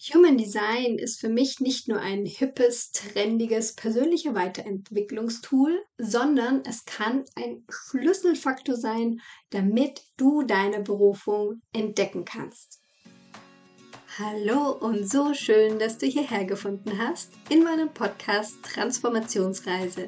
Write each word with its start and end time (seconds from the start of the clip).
Human 0.00 0.38
Design 0.38 0.96
ist 0.96 1.18
für 1.18 1.28
mich 1.28 1.58
nicht 1.58 1.88
nur 1.88 1.98
ein 1.98 2.24
hippes, 2.24 2.92
trendiges, 2.92 3.74
persönlicher 3.74 4.32
Weiterentwicklungstool, 4.32 5.82
sondern 5.98 6.62
es 6.64 6.84
kann 6.84 7.24
ein 7.34 7.64
Schlüsselfaktor 7.68 8.76
sein, 8.76 9.20
damit 9.50 10.02
du 10.16 10.44
deine 10.44 10.80
Berufung 10.80 11.62
entdecken 11.72 12.24
kannst. 12.24 12.80
Hallo 14.18 14.70
und 14.70 15.10
so 15.10 15.34
schön, 15.34 15.80
dass 15.80 15.98
du 15.98 16.06
hierher 16.06 16.44
gefunden 16.44 16.96
hast 16.96 17.32
in 17.48 17.64
meinem 17.64 17.92
Podcast 17.92 18.54
Transformationsreise. 18.62 20.06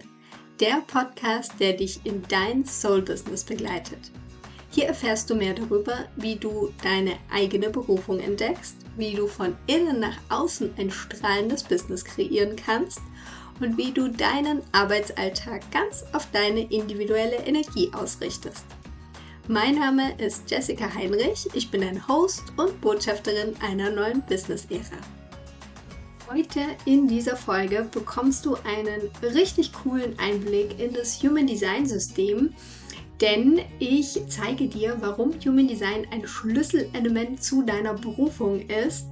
Der 0.61 0.83
Podcast, 0.87 1.55
der 1.59 1.73
dich 1.73 1.99
in 2.05 2.23
dein 2.29 2.65
Soul-Business 2.65 3.43
begleitet. 3.43 4.13
Hier 4.73 4.87
erfährst 4.87 5.29
du 5.29 5.35
mehr 5.35 5.55
darüber, 5.55 6.07
wie 6.15 6.37
du 6.37 6.73
deine 6.83 7.17
eigene 7.29 7.71
Berufung 7.71 8.21
entdeckst, 8.21 8.77
wie 8.97 9.15
du 9.15 9.27
von 9.27 9.57
innen 9.67 9.99
nach 9.99 10.17
außen 10.29 10.75
ein 10.79 10.93
strahlendes 10.93 11.65
Business 11.65 12.05
kreieren 12.05 12.55
kannst 12.55 13.01
und 13.59 13.77
wie 13.77 13.91
du 13.91 14.09
deinen 14.09 14.63
Arbeitsalltag 14.71 15.69
ganz 15.73 16.05
auf 16.13 16.29
deine 16.31 16.61
individuelle 16.73 17.39
Energie 17.47 17.91
ausrichtest. 17.93 18.65
Mein 19.49 19.75
Name 19.75 20.15
ist 20.19 20.49
Jessica 20.49 20.95
Heinrich, 20.95 21.49
ich 21.55 21.73
bin 21.73 21.83
ein 21.83 22.07
Host 22.07 22.45
und 22.57 22.81
Botschafterin 22.81 23.55
einer 23.61 23.91
neuen 23.91 24.23
Business-Ära. 24.23 25.01
Heute 26.33 26.61
in 26.85 27.09
dieser 27.09 27.35
Folge 27.35 27.89
bekommst 27.91 28.47
du 28.47 28.55
einen 28.55 29.11
richtig 29.35 29.73
coolen 29.73 30.17
Einblick 30.21 30.79
in 30.79 30.93
das 30.93 31.21
Human 31.25 31.49
Design 31.49 31.87
System, 31.87 32.55
denn 33.21 33.61
ich 33.79 34.21
zeige 34.29 34.67
dir, 34.67 34.97
warum 35.01 35.33
Human 35.45 35.69
Design 35.69 36.07
ein 36.11 36.27
Schlüsselelement 36.27 37.43
zu 37.43 37.63
deiner 37.63 37.95
Berufung 37.95 38.61
ist. 38.61 39.07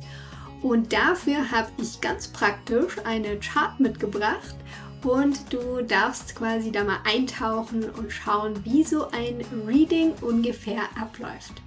Und 0.63 0.93
dafür 0.93 1.51
habe 1.51 1.71
ich 1.81 2.01
ganz 2.01 2.29
praktisch 2.29 2.97
eine 3.05 3.39
Chart 3.39 3.79
mitgebracht 3.79 4.57
und 5.05 5.53
du 5.53 5.83
darfst 5.83 6.35
quasi 6.35 6.73
da 6.73 6.83
mal 6.83 6.99
eintauchen 7.05 7.89
und 7.91 8.13
schauen, 8.13 8.55
wie 8.65 8.83
so 8.83 9.09
ein 9.11 9.45
Reading 9.67 10.13
ungefähr 10.21 10.83
abläuft. 11.01 11.63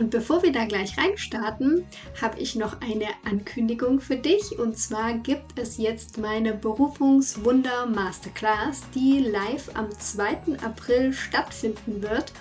Und 0.00 0.08
bevor 0.08 0.42
wir 0.42 0.50
da 0.50 0.64
gleich 0.64 0.96
reinstarten, 0.96 1.84
habe 2.22 2.40
ich 2.40 2.56
noch 2.56 2.80
eine 2.80 3.08
Ankündigung 3.26 4.00
für 4.00 4.16
dich. 4.16 4.58
Und 4.58 4.78
zwar 4.78 5.12
gibt 5.12 5.58
es 5.58 5.76
jetzt 5.76 6.16
meine 6.16 6.54
Berufungswunder 6.54 7.84
Masterclass, 7.84 8.80
die 8.94 9.18
live 9.18 9.70
am 9.74 9.90
2. 9.90 10.56
April 10.64 11.12
stattfinden 11.12 12.00
wird. 12.00 12.32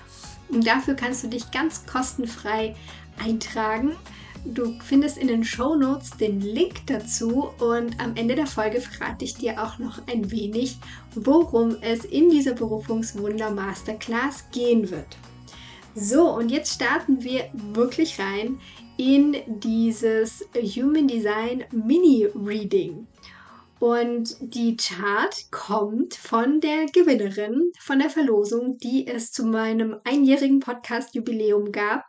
Und 0.47 0.65
dafür 0.65 0.93
kannst 0.93 1.25
du 1.25 1.27
dich 1.27 1.51
ganz 1.51 1.85
kostenfrei 1.85 2.77
eintragen. 3.21 3.97
Du 4.45 4.79
findest 4.79 5.17
in 5.17 5.27
den 5.27 5.43
Show 5.43 5.75
Notes 5.75 6.11
den 6.11 6.39
Link 6.39 6.87
dazu 6.87 7.49
und 7.59 7.99
am 7.99 8.15
Ende 8.15 8.35
der 8.35 8.47
Folge 8.47 8.79
verrate 8.79 9.25
ich 9.25 9.35
dir 9.35 9.61
auch 9.61 9.79
noch 9.79 10.07
ein 10.07 10.31
wenig, 10.31 10.77
worum 11.13 11.75
es 11.81 12.05
in 12.05 12.29
dieser 12.29 12.53
Berufungswunder 12.53 13.51
Masterclass 13.51 14.45
gehen 14.53 14.89
wird. 14.89 15.17
So, 15.95 16.29
und 16.29 16.49
jetzt 16.49 16.75
starten 16.75 17.23
wir 17.23 17.49
wirklich 17.53 18.19
rein 18.19 18.59
in 18.97 19.37
dieses 19.47 20.47
Human 20.53 21.07
Design 21.07 21.65
Mini 21.71 22.27
Reading. 22.35 23.07
Und 23.79 24.35
die 24.41 24.75
Chart 24.75 25.45
kommt 25.51 26.13
von 26.13 26.59
der 26.59 26.85
Gewinnerin 26.87 27.71
von 27.79 27.99
der 27.99 28.09
Verlosung, 28.09 28.77
die 28.77 29.07
es 29.07 29.31
zu 29.31 29.45
meinem 29.45 29.95
einjährigen 30.03 30.59
Podcast-Jubiläum 30.59 31.71
gab. 31.71 32.03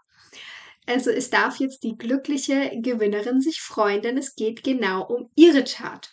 Also 0.86 1.10
es 1.10 1.30
darf 1.30 1.60
jetzt 1.60 1.84
die 1.84 1.96
glückliche 1.96 2.72
Gewinnerin 2.82 3.40
sich 3.40 3.60
freuen, 3.60 4.02
denn 4.02 4.18
es 4.18 4.34
geht 4.34 4.64
genau 4.64 5.06
um 5.06 5.30
ihre 5.36 5.62
Chart. 5.62 6.12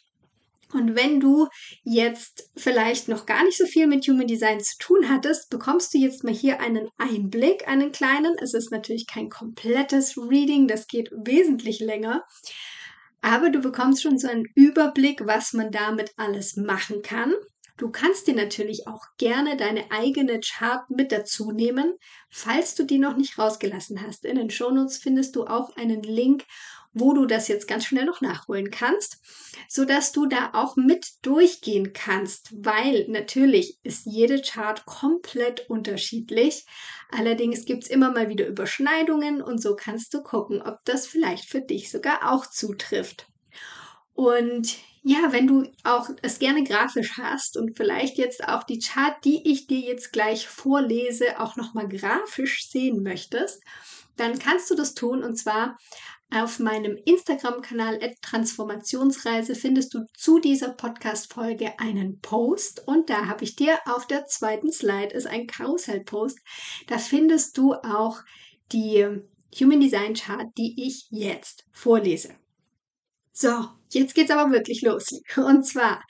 Und 0.74 0.96
wenn 0.96 1.20
du 1.20 1.48
jetzt 1.84 2.50
vielleicht 2.58 3.08
noch 3.08 3.26
gar 3.26 3.44
nicht 3.44 3.58
so 3.58 3.66
viel 3.66 3.88
mit 3.88 4.06
Human 4.08 4.28
Design 4.28 4.60
zu 4.60 4.78
tun 4.78 5.10
hattest, 5.10 5.50
bekommst 5.50 5.94
du 5.94 5.98
jetzt 5.98 6.24
mal 6.24 6.34
hier 6.34 6.60
einen 6.60 6.90
Einblick, 6.98 7.68
einen 7.68 7.92
kleinen. 7.92 8.36
Es 8.42 8.54
ist 8.54 8.72
natürlich 8.72 9.08
kein 9.08 9.30
komplettes 9.30 10.18
Reading, 10.18 10.68
das 10.68 10.88
geht 10.88 11.10
wesentlich 11.12 11.80
länger. 11.80 12.24
Aber 13.22 13.50
du 13.50 13.60
bekommst 13.60 14.04
schon 14.04 14.18
so 14.18 14.28
einen 14.28 14.46
Überblick, 14.56 15.26
was 15.26 15.54
man 15.54 15.72
damit 15.72 16.12
alles 16.18 16.58
machen 16.58 17.02
kann. 17.02 17.34
Du 17.78 17.92
kannst 17.92 18.26
dir 18.26 18.34
natürlich 18.34 18.88
auch 18.88 19.06
gerne 19.18 19.56
deine 19.56 19.92
eigene 19.92 20.40
Chart 20.40 20.90
mit 20.90 21.12
dazu 21.12 21.52
nehmen, 21.52 21.94
falls 22.30 22.74
du 22.74 22.84
die 22.84 22.98
noch 22.98 23.16
nicht 23.16 23.38
rausgelassen 23.38 24.02
hast. 24.02 24.26
In 24.26 24.36
den 24.36 24.50
Shownotes 24.50 24.98
findest 24.98 25.36
du 25.36 25.46
auch 25.46 25.76
einen 25.78 26.02
Link, 26.02 26.44
wo 27.00 27.14
du 27.14 27.26
das 27.26 27.48
jetzt 27.48 27.68
ganz 27.68 27.86
schnell 27.86 28.06
noch 28.06 28.22
nachholen 28.22 28.72
kannst, 28.72 29.18
so 29.70 29.86
dass 29.86 30.12
du 30.12 30.26
da 30.26 30.52
auch 30.54 30.76
mit 30.76 31.08
durchgehen 31.22 31.94
kannst, 31.94 32.54
weil 32.64 33.06
natürlich 33.10 33.78
ist 33.84 34.06
jede 34.06 34.42
Chart 34.42 34.86
komplett 34.86 35.70
unterschiedlich. 35.70 36.66
Allerdings 37.12 37.66
gibt 37.66 37.84
es 37.84 37.90
immer 37.90 38.12
mal 38.12 38.30
wieder 38.30 38.48
Überschneidungen 38.48 39.42
und 39.42 39.62
so 39.62 39.76
kannst 39.76 40.14
du 40.14 40.22
gucken, 40.22 40.62
ob 40.62 40.80
das 40.86 41.08
vielleicht 41.08 41.50
für 41.50 41.62
dich 41.62 41.92
sogar 41.92 42.32
auch 42.32 42.46
zutrifft. 42.46 43.28
Und 44.14 44.78
ja, 45.04 45.32
wenn 45.32 45.48
du 45.48 45.64
auch 45.84 46.10
es 46.22 46.38
gerne 46.38 46.64
grafisch 46.64 47.18
hast 47.18 47.56
und 47.56 47.78
vielleicht 47.78 48.18
jetzt 48.18 48.44
auch 48.46 48.64
die 48.64 48.80
Chart, 48.80 49.16
die 49.24 49.50
ich 49.50 49.68
dir 49.68 49.80
jetzt 49.80 50.12
gleich 50.12 50.48
vorlese, 50.48 51.40
auch 51.40 51.56
nochmal 51.56 51.88
grafisch 51.88 52.68
sehen 52.70 53.04
möchtest, 53.04 53.62
dann 54.18 54.38
kannst 54.38 54.70
du 54.70 54.76
das 54.76 54.96
tun 54.96 55.24
und 55.24 55.38
zwar 55.38 55.78
auf 56.30 56.60
meinem 56.60 56.98
Instagram-Kanal 57.06 58.00
Transformationsreise 58.22 59.56
findest 59.56 59.94
du 59.94 60.06
zu 60.14 60.40
dieser 60.40 60.70
Podcast-Folge 60.70 61.80
einen 61.80 62.20
Post 62.20 62.86
und 62.86 63.10
da 63.10 63.28
habe 63.28 63.46
ich 63.46 63.56
dir 63.56 63.80
auf 63.86 64.08
der 64.08 64.28
zweiten 64.28 64.72
Slide 64.72 65.14
ist 65.14 65.28
ein 65.28 65.48
Karussell-Post. 65.48 66.40
Da 66.88 66.98
findest 66.98 67.58
du 67.58 67.74
auch 67.76 68.20
die 68.74 69.08
Human 69.58 69.80
Design 69.80 70.14
Chart, 70.14 70.48
die 70.58 70.76
ich 70.86 71.08
jetzt 71.10 71.66
vorlese. 71.72 72.36
So, 73.32 73.70
jetzt 73.92 74.14
geht's 74.14 74.32
aber 74.32 74.52
wirklich 74.52 74.82
los. 74.82 75.22
Und 75.38 75.66
zwar, 75.66 76.04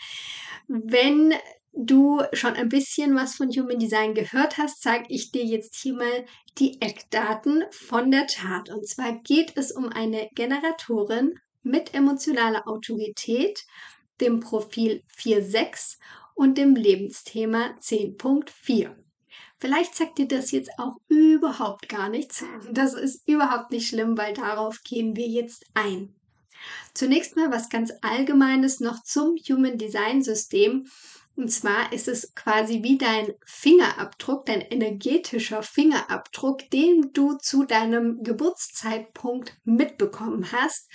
wenn 0.67 1.33
du 1.77 2.21
schon 2.33 2.53
ein 2.53 2.69
bisschen 2.69 3.15
was 3.15 3.35
von 3.35 3.49
Human 3.49 3.79
Design 3.79 4.13
gehört 4.13 4.57
hast, 4.57 4.81
zeige 4.81 5.05
ich 5.09 5.31
dir 5.31 5.43
jetzt 5.43 5.75
hier 5.75 5.93
mal 5.93 6.25
die 6.57 6.81
Eckdaten 6.81 7.65
von 7.71 8.11
der 8.11 8.25
Chart. 8.25 8.69
Und 8.69 8.87
zwar 8.87 9.13
geht 9.19 9.53
es 9.55 9.71
um 9.71 9.89
eine 9.89 10.29
Generatorin 10.33 11.39
mit 11.63 11.93
emotionaler 11.93 12.67
Autorität, 12.67 13.65
dem 14.19 14.39
Profil 14.39 15.03
4.6 15.15 15.97
und 16.33 16.57
dem 16.57 16.75
Lebensthema 16.75 17.75
10.4. 17.79 18.95
Vielleicht 19.59 19.95
sagt 19.95 20.19
dir 20.19 20.27
das 20.27 20.51
jetzt 20.51 20.69
auch 20.77 20.97
überhaupt 21.07 21.89
gar 21.89 22.09
nichts. 22.09 22.43
Das 22.71 22.93
ist 22.93 23.27
überhaupt 23.27 23.71
nicht 23.71 23.87
schlimm, 23.87 24.17
weil 24.17 24.33
darauf 24.33 24.81
gehen 24.83 25.15
wir 25.15 25.27
jetzt 25.27 25.65
ein. 25.73 26.13
Zunächst 26.93 27.35
mal 27.35 27.51
was 27.51 27.69
ganz 27.69 27.93
Allgemeines 28.01 28.79
noch 28.79 29.03
zum 29.03 29.35
Human 29.47 29.77
Design 29.77 30.23
System. 30.23 30.87
Und 31.37 31.49
zwar 31.49 31.93
ist 31.93 32.07
es 32.07 32.33
quasi 32.33 32.81
wie 32.81 32.97
dein 32.97 33.31
Fingerabdruck, 33.45 34.47
dein 34.47 34.61
energetischer 34.61 35.61
Fingerabdruck, 35.61 36.67
den 36.71 37.13
du 37.13 37.37
zu 37.37 37.63
deinem 37.63 38.23
Geburtszeitpunkt 38.23 39.55
mitbekommen 39.63 40.51
hast, 40.51 40.89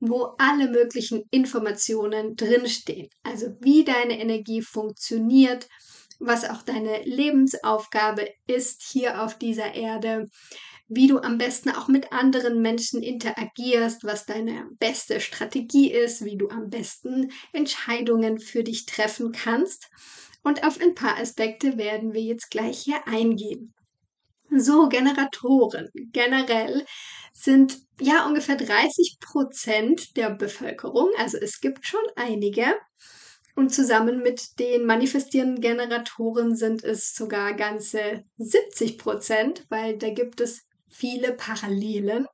wo 0.00 0.34
alle 0.38 0.68
möglichen 0.70 1.22
Informationen 1.30 2.34
drinstehen. 2.34 3.10
Also 3.22 3.56
wie 3.60 3.84
deine 3.84 4.18
Energie 4.18 4.60
funktioniert, 4.60 5.68
was 6.18 6.48
auch 6.48 6.62
deine 6.62 7.02
Lebensaufgabe 7.04 8.28
ist 8.46 8.82
hier 8.82 9.22
auf 9.22 9.38
dieser 9.38 9.74
Erde, 9.74 10.28
wie 10.88 11.08
du 11.08 11.18
am 11.18 11.38
besten 11.38 11.70
auch 11.70 11.88
mit 11.88 12.12
anderen 12.12 12.62
Menschen 12.62 13.02
interagierst, 13.02 14.04
was 14.04 14.24
deine 14.24 14.68
beste 14.78 15.20
Strategie 15.20 15.92
ist, 15.92 16.24
wie 16.24 16.36
du 16.36 16.48
am 16.48 16.70
besten 16.70 17.32
Entscheidungen 17.52 18.38
für 18.38 18.62
dich 18.62 18.86
treffen 18.86 19.32
kannst. 19.32 19.88
Und 20.42 20.64
auf 20.64 20.80
ein 20.80 20.94
paar 20.94 21.18
Aspekte 21.18 21.76
werden 21.76 22.14
wir 22.14 22.22
jetzt 22.22 22.50
gleich 22.50 22.78
hier 22.78 23.06
eingehen. 23.08 23.74
So, 24.56 24.88
Generatoren 24.88 25.88
generell 26.12 26.86
sind 27.32 27.78
ja 28.00 28.26
ungefähr 28.26 28.56
30 28.56 29.16
Prozent 29.20 30.16
der 30.16 30.30
Bevölkerung, 30.30 31.10
also 31.18 31.36
es 31.38 31.60
gibt 31.60 31.84
schon 31.84 32.00
einige. 32.14 32.76
Und 33.56 33.74
zusammen 33.74 34.22
mit 34.22 34.58
den 34.58 34.84
manifestierenden 34.84 35.62
Generatoren 35.62 36.54
sind 36.54 36.84
es 36.84 37.14
sogar 37.14 37.54
ganze 37.54 38.22
70 38.36 38.98
Prozent, 38.98 39.64
weil 39.70 39.96
da 39.96 40.10
gibt 40.10 40.42
es 40.42 40.66
viele 40.90 41.32
Parallelen. 41.32 42.28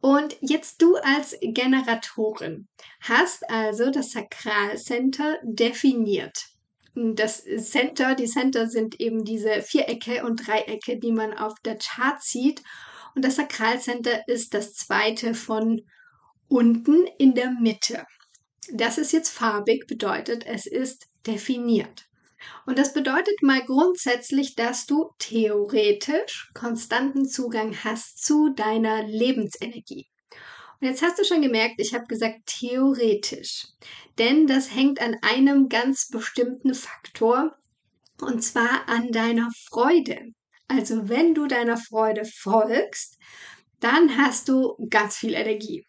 Und 0.00 0.36
jetzt 0.40 0.82
du 0.82 0.96
als 0.96 1.36
Generatorin 1.40 2.66
hast 3.00 3.48
also 3.48 3.92
das 3.92 4.10
Sakralcenter 4.10 5.38
definiert. 5.44 6.48
Das 6.96 7.44
Center, 7.58 8.16
die 8.16 8.26
Center 8.26 8.68
sind 8.68 9.00
eben 9.00 9.24
diese 9.24 9.62
Vierecke 9.62 10.24
und 10.24 10.44
Dreiecke, 10.44 10.98
die 10.98 11.12
man 11.12 11.34
auf 11.34 11.54
der 11.64 11.78
Chart 11.78 12.20
sieht. 12.20 12.64
Und 13.14 13.24
das 13.24 13.36
Sakralcenter 13.36 14.26
ist 14.26 14.54
das 14.54 14.74
zweite 14.74 15.34
von 15.34 15.82
unten 16.48 17.06
in 17.18 17.34
der 17.34 17.52
Mitte. 17.52 18.04
Das 18.70 18.98
ist 18.98 19.12
jetzt 19.12 19.30
farbig, 19.30 19.86
bedeutet, 19.86 20.46
es 20.46 20.66
ist 20.66 21.08
definiert. 21.26 22.06
Und 22.66 22.78
das 22.78 22.92
bedeutet 22.92 23.42
mal 23.42 23.64
grundsätzlich, 23.64 24.54
dass 24.54 24.86
du 24.86 25.10
theoretisch 25.18 26.50
konstanten 26.54 27.26
Zugang 27.26 27.76
hast 27.84 28.24
zu 28.24 28.50
deiner 28.50 29.04
Lebensenergie. 29.04 30.08
Und 30.80 30.88
jetzt 30.88 31.02
hast 31.02 31.18
du 31.18 31.24
schon 31.24 31.42
gemerkt, 31.42 31.76
ich 31.78 31.94
habe 31.94 32.06
gesagt 32.06 32.40
theoretisch. 32.46 33.68
Denn 34.18 34.46
das 34.46 34.74
hängt 34.74 35.00
an 35.00 35.16
einem 35.22 35.68
ganz 35.68 36.08
bestimmten 36.08 36.74
Faktor, 36.74 37.56
und 38.20 38.42
zwar 38.42 38.88
an 38.88 39.12
deiner 39.12 39.48
Freude. 39.68 40.32
Also 40.68 41.08
wenn 41.08 41.34
du 41.34 41.46
deiner 41.46 41.76
Freude 41.76 42.24
folgst, 42.24 43.18
dann 43.80 44.16
hast 44.16 44.48
du 44.48 44.76
ganz 44.90 45.16
viel 45.16 45.34
Energie. 45.34 45.86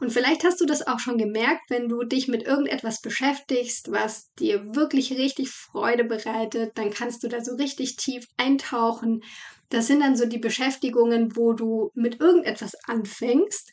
Und 0.00 0.12
vielleicht 0.12 0.44
hast 0.44 0.60
du 0.60 0.66
das 0.66 0.86
auch 0.86 0.98
schon 0.98 1.18
gemerkt, 1.18 1.70
wenn 1.70 1.88
du 1.88 2.04
dich 2.04 2.28
mit 2.28 2.44
irgendetwas 2.44 3.00
beschäftigst, 3.00 3.90
was 3.90 4.32
dir 4.34 4.74
wirklich 4.74 5.12
richtig 5.12 5.50
Freude 5.50 6.04
bereitet, 6.04 6.76
dann 6.76 6.90
kannst 6.90 7.22
du 7.22 7.28
da 7.28 7.42
so 7.42 7.56
richtig 7.56 7.96
tief 7.96 8.26
eintauchen. 8.36 9.22
Das 9.70 9.86
sind 9.86 10.00
dann 10.00 10.16
so 10.16 10.26
die 10.26 10.38
Beschäftigungen, 10.38 11.36
wo 11.36 11.52
du 11.52 11.90
mit 11.94 12.20
irgendetwas 12.20 12.72
anfängst 12.86 13.72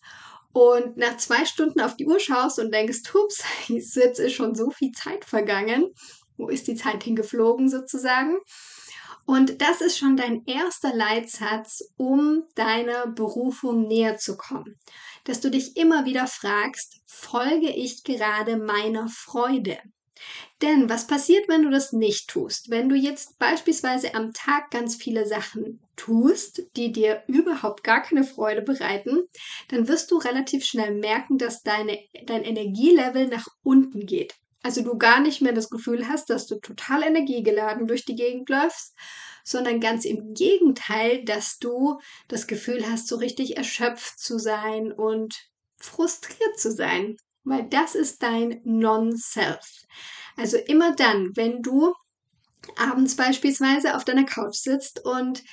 und 0.55 0.95
nach 0.95 1.17
zwei 1.17 1.43
Stunden 1.43 1.81
auf 1.81 1.97
die 1.97 2.07
Uhr 2.07 2.19
schaust 2.19 2.59
und 2.59 2.73
denkst, 2.73 3.13
hups, 3.13 3.43
jetzt 3.67 4.19
ist 4.19 4.33
schon 4.33 4.55
so 4.55 4.71
viel 4.71 4.91
Zeit 4.93 5.25
vergangen. 5.25 5.93
Wo 6.37 6.47
ist 6.49 6.67
die 6.67 6.75
Zeit 6.75 7.03
hingeflogen 7.03 7.69
sozusagen? 7.69 8.37
Und 9.25 9.61
das 9.61 9.81
ist 9.81 9.97
schon 9.97 10.17
dein 10.17 10.45
erster 10.45 10.93
Leitsatz, 10.93 11.83
um 11.97 12.43
deiner 12.55 13.07
Berufung 13.07 13.87
näher 13.87 14.17
zu 14.17 14.37
kommen. 14.37 14.79
Dass 15.23 15.41
du 15.41 15.49
dich 15.49 15.77
immer 15.77 16.05
wieder 16.05 16.27
fragst, 16.27 17.01
folge 17.07 17.69
ich 17.69 18.03
gerade 18.03 18.57
meiner 18.57 19.07
Freude? 19.09 19.79
Denn 20.61 20.89
was 20.89 21.07
passiert, 21.07 21.49
wenn 21.49 21.63
du 21.63 21.69
das 21.69 21.91
nicht 21.91 22.29
tust? 22.29 22.69
Wenn 22.69 22.87
du 22.87 22.95
jetzt 22.95 23.37
beispielsweise 23.39 24.13
am 24.15 24.31
Tag 24.31 24.71
ganz 24.71 24.95
viele 24.95 25.25
Sachen 25.27 25.81
tust, 25.95 26.63
die 26.77 26.91
dir 26.91 27.23
überhaupt 27.27 27.83
gar 27.83 28.01
keine 28.01 28.23
Freude 28.23 28.61
bereiten, 28.61 29.27
dann 29.69 29.87
wirst 29.87 30.11
du 30.11 30.17
relativ 30.17 30.63
schnell 30.63 30.93
merken, 30.93 31.37
dass 31.37 31.63
deine, 31.63 31.99
dein 32.25 32.43
Energielevel 32.43 33.27
nach 33.27 33.47
unten 33.63 34.05
geht. 34.05 34.35
Also 34.65 34.81
du 34.81 34.97
gar 34.97 35.19
nicht 35.19 35.43
mehr 35.43 35.53
das 35.53 35.69
Gefühl 35.69 36.07
hast, 36.07 36.31
dass 36.31 36.47
du 36.47 36.55
total 36.55 37.03
energiegeladen 37.03 37.85
durch 37.85 38.03
die 38.03 38.15
Gegend 38.15 38.49
läufst, 38.49 38.95
sondern 39.43 39.79
ganz 39.79 40.05
im 40.05 40.33
Gegenteil, 40.33 41.23
dass 41.23 41.59
du 41.59 41.99
das 42.29 42.47
Gefühl 42.47 42.83
hast, 42.89 43.07
so 43.07 43.17
richtig 43.17 43.57
erschöpft 43.57 44.19
zu 44.19 44.39
sein 44.39 44.91
und 44.91 45.35
frustriert 45.77 46.59
zu 46.59 46.71
sein, 46.71 47.15
weil 47.43 47.69
das 47.69 47.93
ist 47.93 48.23
dein 48.23 48.59
Non-Self. 48.63 49.83
Also 50.35 50.57
immer 50.57 50.95
dann, 50.95 51.29
wenn 51.35 51.61
du 51.61 51.93
abends 52.75 53.15
beispielsweise 53.15 53.95
auf 53.95 54.03
deiner 54.03 54.25
Couch 54.25 54.55
sitzt 54.55 55.05
und 55.05 55.43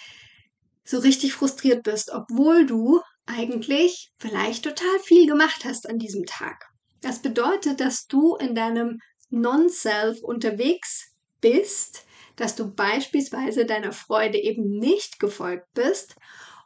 so 0.85 1.01
richtig 1.01 1.35
frustriert 1.35 1.83
bist, 1.83 2.11
obwohl 2.15 2.65
du 2.65 3.03
eigentlich 3.27 4.11
vielleicht 4.19 4.65
total 4.65 4.99
viel 5.05 5.27
gemacht 5.27 5.67
hast 5.67 5.87
an 5.87 5.99
diesem 5.99 6.25
Tag. 6.25 6.72
Das 7.03 7.21
bedeutet, 7.21 7.81
dass 7.81 8.07
du 8.07 8.37
in 8.37 8.55
deinem 8.55 9.01
Non-Self 9.31 10.23
unterwegs 10.23 11.13
bist, 11.41 12.07
dass 12.37 12.55
du 12.55 12.73
beispielsweise 12.73 13.67
deiner 13.67 13.93
Freude 13.93 14.39
eben 14.39 14.79
nicht 14.79 15.19
gefolgt 15.19 15.67
bist 15.75 16.17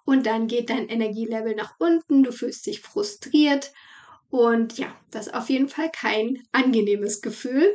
und 0.05 0.27
dann 0.27 0.47
geht 0.47 0.71
dein 0.71 0.88
Energielevel 0.88 1.55
nach 1.56 1.75
unten, 1.79 2.23
du 2.23 2.33
fühlst 2.33 2.67
dich 2.67 2.81
frustriert 2.81 3.73
und 4.29 4.79
ja, 4.79 4.94
das 5.11 5.29
ist 5.29 5.35
auf 5.35 5.49
jeden 5.49 5.69
Fall 5.69 5.91
kein 5.91 6.43
angenehmes 6.53 7.23
Gefühl. 7.23 7.75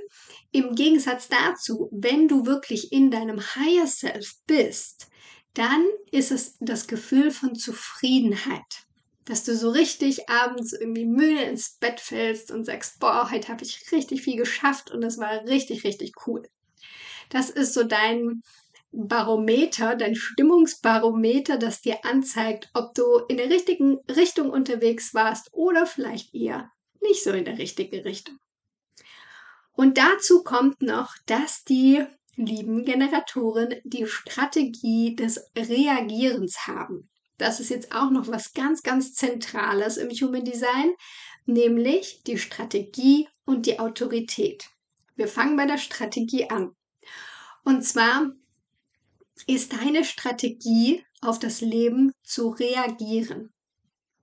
Im 0.52 0.76
Gegensatz 0.76 1.30
dazu, 1.30 1.90
wenn 1.92 2.28
du 2.28 2.46
wirklich 2.46 2.92
in 2.92 3.10
deinem 3.10 3.40
Higher 3.40 3.88
Self 3.88 4.36
bist, 4.46 5.08
dann 5.54 5.86
ist 6.12 6.32
es 6.32 6.58
das 6.60 6.88
Gefühl 6.88 7.32
von 7.32 7.56
Zufriedenheit 7.56 8.86
dass 9.26 9.44
du 9.44 9.56
so 9.56 9.70
richtig 9.70 10.30
abends 10.30 10.74
irgendwie 10.74 11.06
müde 11.06 11.44
ins 11.44 11.78
Bett 11.80 12.00
fällst 12.00 12.52
und 12.52 12.66
sagst, 12.66 13.00
boah, 13.00 13.30
heute 13.32 13.50
habe 13.50 13.64
ich 13.64 13.92
richtig 13.92 14.22
viel 14.22 14.38
geschafft 14.38 14.92
und 14.92 15.02
das 15.02 15.18
war 15.18 15.46
richtig, 15.46 15.84
richtig 15.84 16.14
cool. 16.26 16.44
Das 17.30 17.50
ist 17.50 17.74
so 17.74 17.84
dein 17.84 18.42
Barometer, 18.92 19.96
dein 19.96 20.16
Stimmungsbarometer, 20.16 21.58
das 21.58 21.82
dir 21.82 22.04
anzeigt, 22.04 22.70
ob 22.74 22.94
du 22.94 23.20
in 23.30 23.38
der 23.38 23.50
richtigen 23.50 24.00
Richtung 24.10 24.50
unterwegs 24.50 25.14
warst 25.14 25.50
oder 25.54 25.86
vielleicht 25.86 26.34
eher 26.36 26.72
nicht 27.00 27.24
so 27.24 27.32
in 27.32 27.46
der 27.46 27.58
richtigen 27.58 28.02
Richtung. 28.02 28.38
Und 29.74 29.98
dazu 29.98 30.44
kommt 30.44 30.82
noch, 30.82 31.16
dass 31.26 31.64
die 31.64 32.06
lieben 32.36 32.84
Generatoren 32.84 33.76
die 33.84 34.06
Strategie 34.06 35.16
des 35.16 35.52
Reagierens 35.56 36.68
haben. 36.68 37.10
Das 37.42 37.60
ist 37.60 37.70
jetzt 37.70 37.92
auch 37.92 38.12
noch 38.12 38.28
was 38.28 38.54
ganz, 38.54 38.84
ganz 38.84 39.16
Zentrales 39.16 39.98
im 39.98 40.12
Human 40.12 40.46
Design, 40.46 40.94
nämlich 41.48 42.22
die 42.22 42.38
Strategie 42.38 43.28
und 43.46 43.66
die 43.66 43.80
Autorität. 43.80 44.70
Wir 45.16 45.28
fangen 45.28 45.58
bei 45.58 45.66
der 45.66 45.80
Strategie 45.80 46.52
an. 46.52 46.76
Und 47.64 47.82
zwar 47.82 48.30
ist 49.48 49.74
deine 49.74 50.06
Strategie 50.06 51.04
auf 51.22 51.40
das 51.40 51.62
Leben 51.62 52.12
zu 52.22 52.50
reagieren. 52.50 53.52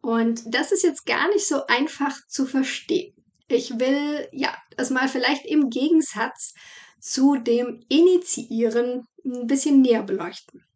Und 0.01 0.43
das 0.55 0.71
ist 0.71 0.85
jetzt 0.85 1.05
gar 1.05 1.27
nicht 1.31 1.49
so 1.49 1.67
einfach 1.67 2.17
zu 2.29 2.47
verstehen. 2.47 3.17
Ich 3.49 3.81
will 3.81 4.29
ja 4.31 4.57
das 4.77 4.91
mal 4.91 5.09
vielleicht 5.09 5.45
im 5.45 5.71
Gegensatz 5.71 6.55
zu 7.01 7.35
dem 7.35 7.85
Initiieren 7.89 9.09
ein 9.25 9.49
bisschen 9.49 9.83
näher 9.83 10.05
beleuchten. 10.05 10.68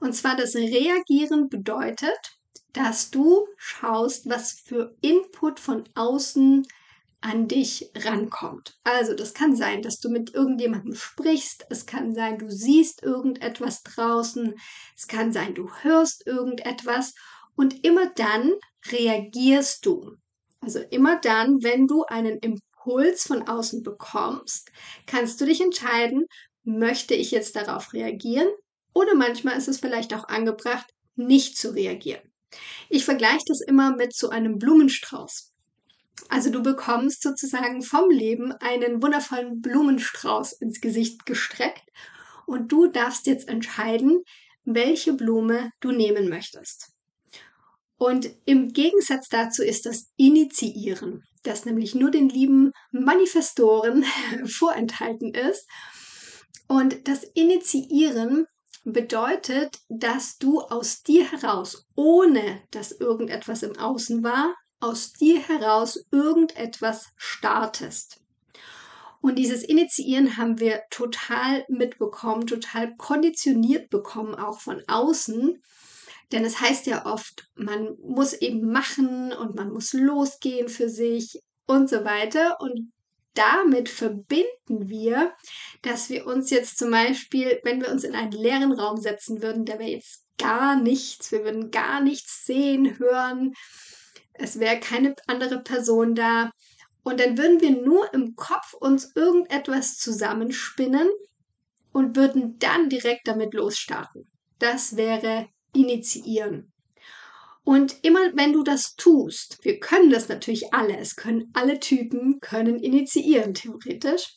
Und 0.00 0.14
zwar 0.14 0.36
das 0.36 0.54
Reagieren 0.54 1.48
bedeutet, 1.48 2.36
dass 2.72 3.10
du 3.10 3.46
schaust, 3.56 4.28
was 4.28 4.52
für 4.52 4.94
Input 5.00 5.58
von 5.60 5.84
außen 5.94 6.66
an 7.22 7.48
dich 7.48 7.90
rankommt. 7.96 8.78
Also 8.84 9.14
das 9.14 9.32
kann 9.32 9.56
sein, 9.56 9.82
dass 9.82 9.98
du 9.98 10.10
mit 10.10 10.34
irgendjemandem 10.34 10.94
sprichst, 10.94 11.66
es 11.70 11.86
kann 11.86 12.14
sein, 12.14 12.38
du 12.38 12.50
siehst 12.50 13.02
irgendetwas 13.02 13.82
draußen, 13.82 14.54
es 14.94 15.08
kann 15.08 15.32
sein, 15.32 15.54
du 15.54 15.70
hörst 15.82 16.26
irgendetwas 16.26 17.14
und 17.56 17.84
immer 17.84 18.10
dann 18.10 18.52
reagierst 18.90 19.86
du. 19.86 20.14
Also 20.60 20.80
immer 20.90 21.18
dann, 21.18 21.62
wenn 21.62 21.86
du 21.86 22.04
einen 22.04 22.38
Impuls 22.38 23.26
von 23.26 23.48
außen 23.48 23.82
bekommst, 23.82 24.70
kannst 25.06 25.40
du 25.40 25.46
dich 25.46 25.60
entscheiden, 25.60 26.26
möchte 26.62 27.14
ich 27.14 27.30
jetzt 27.30 27.56
darauf 27.56 27.92
reagieren 27.92 28.48
oder 28.96 29.14
manchmal 29.14 29.58
ist 29.58 29.68
es 29.68 29.78
vielleicht 29.78 30.14
auch 30.14 30.26
angebracht, 30.28 30.86
nicht 31.16 31.58
zu 31.58 31.74
reagieren. 31.74 32.22
Ich 32.88 33.04
vergleiche 33.04 33.44
das 33.46 33.60
immer 33.60 33.94
mit 33.94 34.16
so 34.16 34.30
einem 34.30 34.56
Blumenstrauß. 34.56 35.52
Also 36.30 36.48
du 36.50 36.62
bekommst 36.62 37.22
sozusagen 37.22 37.82
vom 37.82 38.08
Leben 38.08 38.52
einen 38.52 39.02
wundervollen 39.02 39.60
Blumenstrauß 39.60 40.54
ins 40.54 40.80
Gesicht 40.80 41.26
gestreckt 41.26 41.84
und 42.46 42.72
du 42.72 42.86
darfst 42.86 43.26
jetzt 43.26 43.48
entscheiden, 43.48 44.22
welche 44.64 45.12
Blume 45.12 45.72
du 45.80 45.92
nehmen 45.92 46.30
möchtest. 46.30 46.94
Und 47.98 48.30
im 48.46 48.72
Gegensatz 48.72 49.28
dazu 49.28 49.62
ist 49.62 49.84
das 49.84 50.10
Initiieren, 50.16 51.22
das 51.42 51.66
nämlich 51.66 51.94
nur 51.94 52.10
den 52.10 52.30
lieben 52.30 52.72
Manifestoren 52.92 54.06
vorenthalten 54.46 55.34
ist. 55.34 55.68
Und 56.66 57.08
das 57.08 57.24
Initiieren 57.34 58.46
bedeutet, 58.92 59.80
dass 59.88 60.38
du 60.38 60.60
aus 60.60 61.02
dir 61.02 61.30
heraus, 61.30 61.86
ohne 61.94 62.62
dass 62.70 62.92
irgendetwas 62.92 63.62
im 63.62 63.76
Außen 63.76 64.22
war, 64.22 64.54
aus 64.80 65.12
dir 65.12 65.40
heraus 65.40 66.06
irgendetwas 66.12 67.08
startest. 67.16 68.20
Und 69.20 69.36
dieses 69.36 69.64
Initiieren 69.64 70.36
haben 70.36 70.60
wir 70.60 70.82
total 70.90 71.64
mitbekommen, 71.68 72.46
total 72.46 72.94
konditioniert 72.96 73.90
bekommen, 73.90 74.36
auch 74.36 74.60
von 74.60 74.82
außen. 74.86 75.60
Denn 76.30 76.44
es 76.44 76.60
heißt 76.60 76.86
ja 76.86 77.06
oft, 77.06 77.48
man 77.56 77.96
muss 78.00 78.34
eben 78.34 78.70
machen 78.70 79.32
und 79.32 79.56
man 79.56 79.72
muss 79.72 79.92
losgehen 79.94 80.68
für 80.68 80.88
sich 80.88 81.40
und 81.66 81.88
so 81.88 82.04
weiter. 82.04 82.60
Und 82.60 82.92
damit 83.36 83.88
verbinden 83.88 84.88
wir, 84.88 85.34
dass 85.82 86.10
wir 86.10 86.26
uns 86.26 86.50
jetzt 86.50 86.78
zum 86.78 86.90
Beispiel, 86.90 87.60
wenn 87.64 87.80
wir 87.80 87.90
uns 87.90 88.04
in 88.04 88.14
einen 88.14 88.32
leeren 88.32 88.72
Raum 88.72 88.96
setzen 88.96 89.42
würden, 89.42 89.64
da 89.64 89.78
wäre 89.78 89.90
jetzt 89.90 90.26
gar 90.38 90.76
nichts, 90.80 91.32
wir 91.32 91.44
würden 91.44 91.70
gar 91.70 92.00
nichts 92.00 92.44
sehen, 92.44 92.98
hören, 92.98 93.54
es 94.34 94.58
wäre 94.58 94.80
keine 94.80 95.14
andere 95.26 95.62
Person 95.62 96.14
da. 96.14 96.50
Und 97.02 97.20
dann 97.20 97.38
würden 97.38 97.60
wir 97.60 97.70
nur 97.70 98.12
im 98.12 98.34
Kopf 98.34 98.74
uns 98.74 99.14
irgendetwas 99.14 99.96
zusammenspinnen 99.96 101.08
und 101.92 102.16
würden 102.16 102.58
dann 102.58 102.88
direkt 102.88 103.28
damit 103.28 103.54
losstarten. 103.54 104.30
Das 104.58 104.96
wäre 104.96 105.48
initiieren. 105.72 106.72
Und 107.66 107.96
immer 108.04 108.30
wenn 108.34 108.52
du 108.52 108.62
das 108.62 108.94
tust, 108.94 109.58
wir 109.64 109.80
können 109.80 110.08
das 110.08 110.28
natürlich 110.28 110.72
alle, 110.72 110.96
es 110.98 111.16
können 111.16 111.50
alle 111.52 111.80
Typen, 111.80 112.38
können 112.40 112.78
initiieren, 112.78 113.54
theoretisch. 113.54 114.36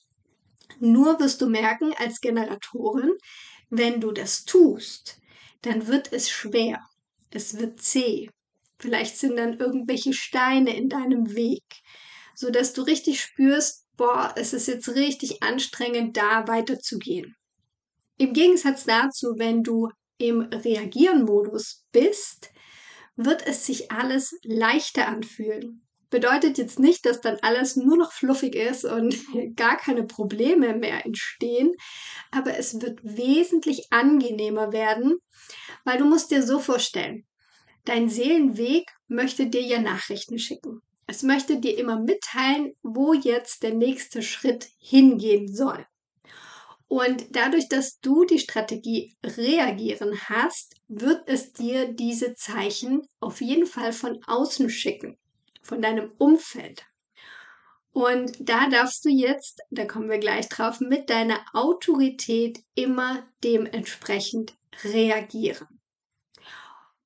Nur 0.79 1.19
wirst 1.19 1.39
du 1.39 1.47
merken 1.47 1.93
als 1.99 2.21
Generatorin, 2.21 3.11
wenn 3.69 4.01
du 4.01 4.11
das 4.11 4.45
tust, 4.45 5.21
dann 5.61 5.85
wird 5.85 6.11
es 6.11 6.31
schwer. 6.31 6.83
Es 7.29 7.59
wird 7.59 7.79
zäh. 7.79 8.31
Vielleicht 8.79 9.15
sind 9.15 9.37
dann 9.37 9.59
irgendwelche 9.59 10.13
Steine 10.13 10.75
in 10.75 10.89
deinem 10.89 11.35
Weg, 11.35 11.63
so 12.33 12.49
dass 12.49 12.73
du 12.73 12.81
richtig 12.81 13.21
spürst, 13.21 13.85
boah, 13.95 14.33
es 14.37 14.53
ist 14.53 14.67
jetzt 14.67 14.89
richtig 14.95 15.43
anstrengend, 15.43 16.17
da 16.17 16.47
weiterzugehen. 16.47 17.35
Im 18.17 18.33
Gegensatz 18.33 18.85
dazu, 18.85 19.35
wenn 19.37 19.61
du 19.61 19.89
im 20.17 20.41
Reagieren-Modus 20.41 21.85
bist, 21.91 22.49
wird 23.19 23.45
es 23.45 23.65
sich 23.65 23.91
alles 23.91 24.39
leichter 24.43 25.07
anfühlen. 25.09 25.85
Bedeutet 26.09 26.57
jetzt 26.57 26.79
nicht, 26.79 27.05
dass 27.05 27.19
dann 27.19 27.37
alles 27.41 27.75
nur 27.75 27.97
noch 27.97 28.13
fluffig 28.13 28.55
ist 28.55 28.85
und 28.85 29.15
gar 29.55 29.77
keine 29.77 30.03
Probleme 30.03 30.73
mehr 30.73 31.05
entstehen, 31.05 31.75
aber 32.31 32.57
es 32.57 32.81
wird 32.81 32.99
wesentlich 33.03 33.87
angenehmer 33.91 34.71
werden, 34.71 35.17
weil 35.83 35.97
du 35.97 36.05
musst 36.05 36.31
dir 36.31 36.41
so 36.41 36.59
vorstellen, 36.59 37.25
dein 37.83 38.09
Seelenweg 38.09 38.89
möchte 39.07 39.47
dir 39.47 39.61
ja 39.61 39.81
Nachrichten 39.81 40.39
schicken. 40.39 40.81
Es 41.05 41.21
möchte 41.21 41.59
dir 41.59 41.77
immer 41.77 41.99
mitteilen, 41.99 42.73
wo 42.83 43.13
jetzt 43.13 43.63
der 43.63 43.73
nächste 43.73 44.21
Schritt 44.21 44.69
hingehen 44.79 45.53
soll. 45.53 45.85
Und 46.89 47.35
dadurch, 47.35 47.69
dass 47.69 47.99
du 47.99 48.25
die 48.25 48.39
Strategie 48.39 49.15
reagieren 49.23 50.19
hast, 50.27 50.75
wird 50.87 51.21
es 51.27 51.53
dir 51.53 51.93
diese 51.93 52.33
Zeichen 52.33 53.07
auf 53.19 53.41
jeden 53.41 53.67
Fall 53.67 53.93
von 53.93 54.19
außen 54.25 54.71
schicken, 54.71 55.15
von 55.61 55.83
deinem 55.83 56.11
Umfeld. 56.17 56.83
Und 57.91 58.37
da 58.39 58.69
darfst 58.69 59.05
du 59.05 59.09
jetzt, 59.09 59.61
da 59.69 59.85
kommen 59.85 60.09
wir 60.09 60.17
gleich 60.17 60.49
drauf, 60.49 60.79
mit 60.79 61.11
deiner 61.11 61.45
Autorität 61.53 62.59
immer 62.73 63.23
dementsprechend 63.43 64.55
reagieren. 64.83 65.67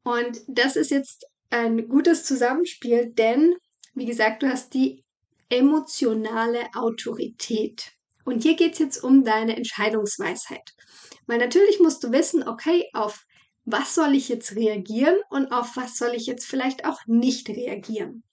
Und 0.03 0.41
das 0.47 0.77
ist 0.77 0.91
jetzt 0.91 1.25
ein 1.49 1.89
gutes 1.89 2.23
Zusammenspiel, 2.23 3.07
denn, 3.07 3.55
wie 3.95 4.05
gesagt, 4.05 4.43
du 4.43 4.47
hast 4.47 4.73
die 4.73 5.03
emotionale 5.49 6.67
Autorität. 6.73 7.91
Und 8.25 8.43
hier 8.43 8.55
geht 8.55 8.73
es 8.73 8.79
jetzt 8.79 9.03
um 9.03 9.23
deine 9.23 9.55
Entscheidungsweisheit. 9.55 10.73
Weil 11.27 11.39
natürlich 11.39 11.79
musst 11.79 12.03
du 12.03 12.11
wissen, 12.11 12.47
okay, 12.47 12.89
auf 12.93 13.25
was 13.65 13.95
soll 13.95 14.13
ich 14.15 14.29
jetzt 14.29 14.55
reagieren 14.55 15.17
und 15.29 15.51
auf 15.51 15.75
was 15.75 15.97
soll 15.97 16.13
ich 16.15 16.25
jetzt 16.25 16.45
vielleicht 16.45 16.85
auch 16.85 16.99
nicht 17.05 17.49
reagieren. 17.49 18.23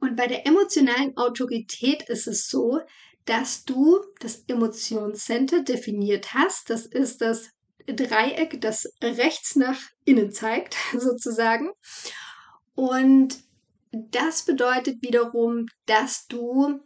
Und 0.00 0.16
bei 0.16 0.26
der 0.26 0.46
emotionalen 0.46 1.16
Autorität 1.16 2.08
ist 2.08 2.26
es 2.26 2.48
so, 2.48 2.80
dass 3.24 3.64
du 3.64 4.00
das 4.20 4.44
Emotionscenter 4.46 5.62
definiert 5.62 6.34
hast. 6.34 6.68
Das 6.70 6.84
ist 6.86 7.20
das 7.20 7.50
Dreieck, 7.86 8.60
das 8.60 8.86
rechts 9.02 9.56
nach 9.56 9.80
innen 10.04 10.30
zeigt, 10.30 10.76
sozusagen. 10.98 11.70
Und 12.74 13.38
das 13.92 14.44
bedeutet 14.44 15.02
wiederum, 15.02 15.66
dass 15.86 16.26
du 16.26 16.80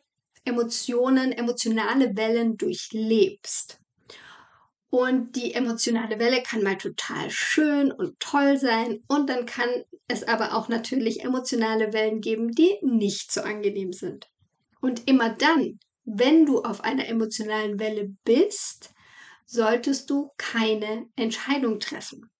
Emotionen, 0.49 1.33
emotionale 1.33 2.17
Wellen 2.17 2.57
durchlebst. 2.57 3.79
Und 4.91 5.37
die 5.37 5.53
emotionale 5.53 6.19
Welle 6.19 6.43
kann 6.43 6.63
mal 6.63 6.79
total 6.79 7.31
schön 7.31 7.93
und 7.93 8.19
toll 8.19 8.57
sein. 8.57 9.03
Und 9.07 9.29
dann 9.29 9.45
kann 9.45 9.69
es 10.09 10.25
aber 10.25 10.55
auch 10.55 10.69
natürlich 10.69 11.23
emotionale 11.23 11.93
Wellen 11.93 12.21
geben, 12.21 12.53
die 12.53 12.79
nicht 12.81 13.31
so 13.31 13.43
angenehm 13.43 13.93
sind. 13.93 14.27
Und 14.81 15.07
immer 15.07 15.29
dann, 15.29 15.79
wenn 16.05 16.47
du 16.47 16.63
auf 16.63 16.83
einer 16.83 17.07
emotionalen 17.07 17.79
Welle 17.79 18.15
bist, 18.25 18.95
solltest 19.45 20.09
du 20.09 20.31
keine 20.39 21.07
Entscheidung 21.17 21.81
treffen. 21.81 22.31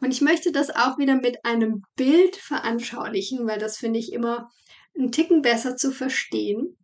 Und 0.00 0.12
ich 0.12 0.20
möchte 0.20 0.52
das 0.52 0.70
auch 0.70 0.98
wieder 0.98 1.16
mit 1.16 1.44
einem 1.44 1.82
Bild 1.96 2.36
veranschaulichen, 2.36 3.46
weil 3.46 3.58
das 3.58 3.76
finde 3.78 3.98
ich 3.98 4.12
immer 4.12 4.50
einen 4.96 5.12
Ticken 5.12 5.42
besser 5.42 5.76
zu 5.76 5.92
verstehen. 5.92 6.76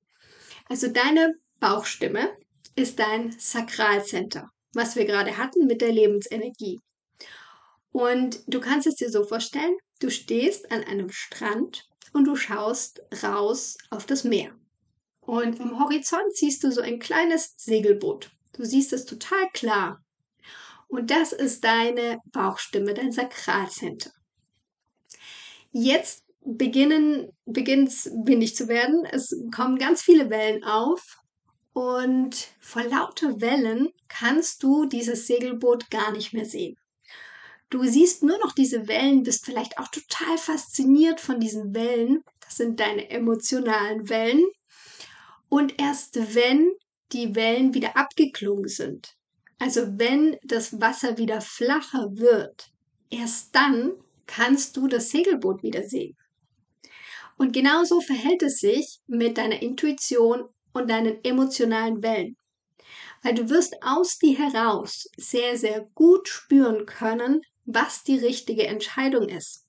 Also 0.68 0.88
deine 0.88 1.34
Bauchstimme 1.60 2.37
ist 2.76 2.98
dein 2.98 3.32
Sakralcenter, 3.32 4.50
was 4.75 4.96
wir 4.96 5.04
gerade 5.04 5.37
hatten 5.37 5.66
mit 5.66 5.80
der 5.80 5.92
Lebensenergie. 5.92 6.80
Und 7.90 8.40
du 8.46 8.60
kannst 8.60 8.87
es 8.87 8.96
dir 8.96 9.10
so 9.10 9.25
vorstellen, 9.25 9.76
du 10.00 10.10
stehst 10.10 10.70
an 10.70 10.84
einem 10.84 11.10
Strand 11.10 11.88
und 12.12 12.25
du 12.25 12.37
schaust 12.37 13.00
raus 13.22 13.76
auf 13.90 14.06
das 14.06 14.25
Meer. 14.25 14.54
Und 15.20 15.60
am 15.60 15.78
Horizont 15.78 16.34
siehst 16.34 16.62
du 16.64 16.70
so 16.70 16.80
ein 16.80 16.98
kleines 16.98 17.54
Segelboot. 17.56 18.30
Du 18.52 18.64
siehst 18.64 18.92
es 18.92 19.04
total 19.04 19.48
klar. 19.52 20.02
Und 20.88 21.10
das 21.10 21.32
ist 21.32 21.64
deine 21.64 22.18
Bauchstimme, 22.32 22.94
dein 22.94 23.12
Sakralcenter. 23.12 24.10
Jetzt 25.70 26.25
beginnen, 26.45 27.30
beginnt 27.45 27.88
es 27.88 28.11
windig 28.25 28.54
zu 28.57 28.68
werden. 28.68 29.04
Es 29.11 29.37
kommen 29.54 29.78
ganz 29.78 30.02
viele 30.02 30.30
Wellen 30.30 30.64
auf 30.64 31.18
und 31.73 32.49
vor 32.61 32.83
lauter 32.85 33.40
Wellen 33.40 33.90
kannst 34.09 34.62
du 34.62 34.87
dieses 34.87 35.26
Segelboot 35.26 35.90
gar 35.90 36.12
nicht 36.12 36.33
mehr 36.33 36.45
sehen. 36.45 36.76
Du 37.71 37.85
siehst 37.85 38.23
nur 38.23 38.38
noch 38.38 38.52
diese 38.52 38.88
Wellen, 38.88 39.23
bist 39.23 39.45
vielleicht 39.45 39.78
auch 39.78 39.88
total 39.88 40.38
fasziniert 40.38 41.21
von 41.21 41.38
diesen 41.38 41.75
Wellen. 41.75 42.23
Das 42.40 42.57
sind 42.57 42.80
deine 42.80 43.11
emotionalen 43.11 44.09
Wellen. 44.09 44.45
Und 45.50 45.78
erst 45.80 46.16
wenn 46.35 46.71
die 47.12 47.35
Wellen 47.35 47.75
wieder 47.75 47.97
abgeklungen 47.97 48.68
sind, 48.68 49.14
also 49.59 49.83
wenn 49.99 50.37
das 50.45 50.80
Wasser 50.80 51.18
wieder 51.18 51.40
flacher 51.40 52.09
wird, 52.12 52.71
erst 53.11 53.54
dann 53.54 53.92
kannst 54.26 54.76
du 54.76 54.88
das 54.88 55.11
Segelboot 55.11 55.62
wieder 55.62 55.83
sehen. 55.83 56.16
Und 57.38 57.52
genauso 57.52 58.00
verhält 58.00 58.42
es 58.42 58.59
sich 58.59 58.99
mit 59.07 59.38
deiner 59.38 59.62
Intuition 59.62 60.49
und 60.73 60.90
deinen 60.90 61.25
emotionalen 61.25 62.02
Wellen. 62.02 62.37
Weil 63.23 63.35
du 63.35 63.49
wirst 63.49 63.76
aus 63.80 64.18
dir 64.18 64.37
heraus 64.37 65.09
sehr, 65.16 65.57
sehr 65.57 65.88
gut 65.95 66.28
spüren 66.28 66.85
können, 66.85 67.40
was 67.64 68.02
die 68.02 68.18
richtige 68.18 68.66
Entscheidung 68.66 69.28
ist. 69.28 69.66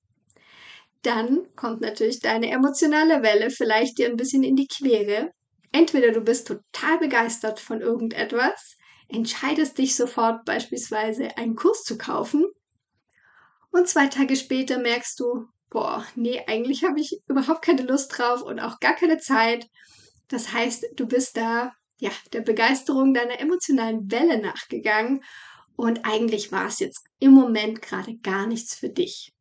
Dann 1.03 1.47
kommt 1.55 1.81
natürlich 1.81 2.19
deine 2.19 2.49
emotionale 2.49 3.21
Welle 3.21 3.49
vielleicht 3.49 3.97
dir 3.99 4.07
ein 4.07 4.17
bisschen 4.17 4.43
in 4.43 4.55
die 4.55 4.67
Quere. 4.67 5.31
Entweder 5.71 6.11
du 6.11 6.21
bist 6.21 6.47
total 6.47 6.97
begeistert 6.97 7.59
von 7.59 7.81
irgendetwas, 7.81 8.77
entscheidest 9.07 9.77
dich 9.77 9.95
sofort 9.95 10.43
beispielsweise 10.43 11.37
einen 11.37 11.55
Kurs 11.55 11.83
zu 11.83 11.97
kaufen 11.97 12.45
und 13.71 13.87
zwei 13.87 14.07
Tage 14.07 14.35
später 14.35 14.79
merkst 14.79 15.19
du, 15.19 15.47
boah, 15.69 16.05
nee, 16.15 16.41
eigentlich 16.47 16.83
habe 16.83 16.99
ich 16.99 17.19
überhaupt 17.27 17.63
keine 17.63 17.83
Lust 17.83 18.17
drauf 18.17 18.41
und 18.41 18.59
auch 18.59 18.79
gar 18.79 18.95
keine 18.95 19.17
Zeit. 19.17 19.67
Das 20.27 20.53
heißt, 20.53 20.85
du 20.95 21.07
bist 21.07 21.37
da, 21.37 21.73
ja, 21.97 22.11
der 22.33 22.41
Begeisterung 22.41 23.13
deiner 23.13 23.39
emotionalen 23.39 24.11
Welle 24.11 24.39
nachgegangen 24.39 25.23
und 25.75 26.05
eigentlich 26.05 26.51
war 26.51 26.67
es 26.67 26.79
jetzt 26.79 27.05
im 27.19 27.31
Moment 27.31 27.81
gerade 27.81 28.17
gar 28.17 28.47
nichts 28.47 28.75
für 28.75 28.89
dich. 28.89 29.33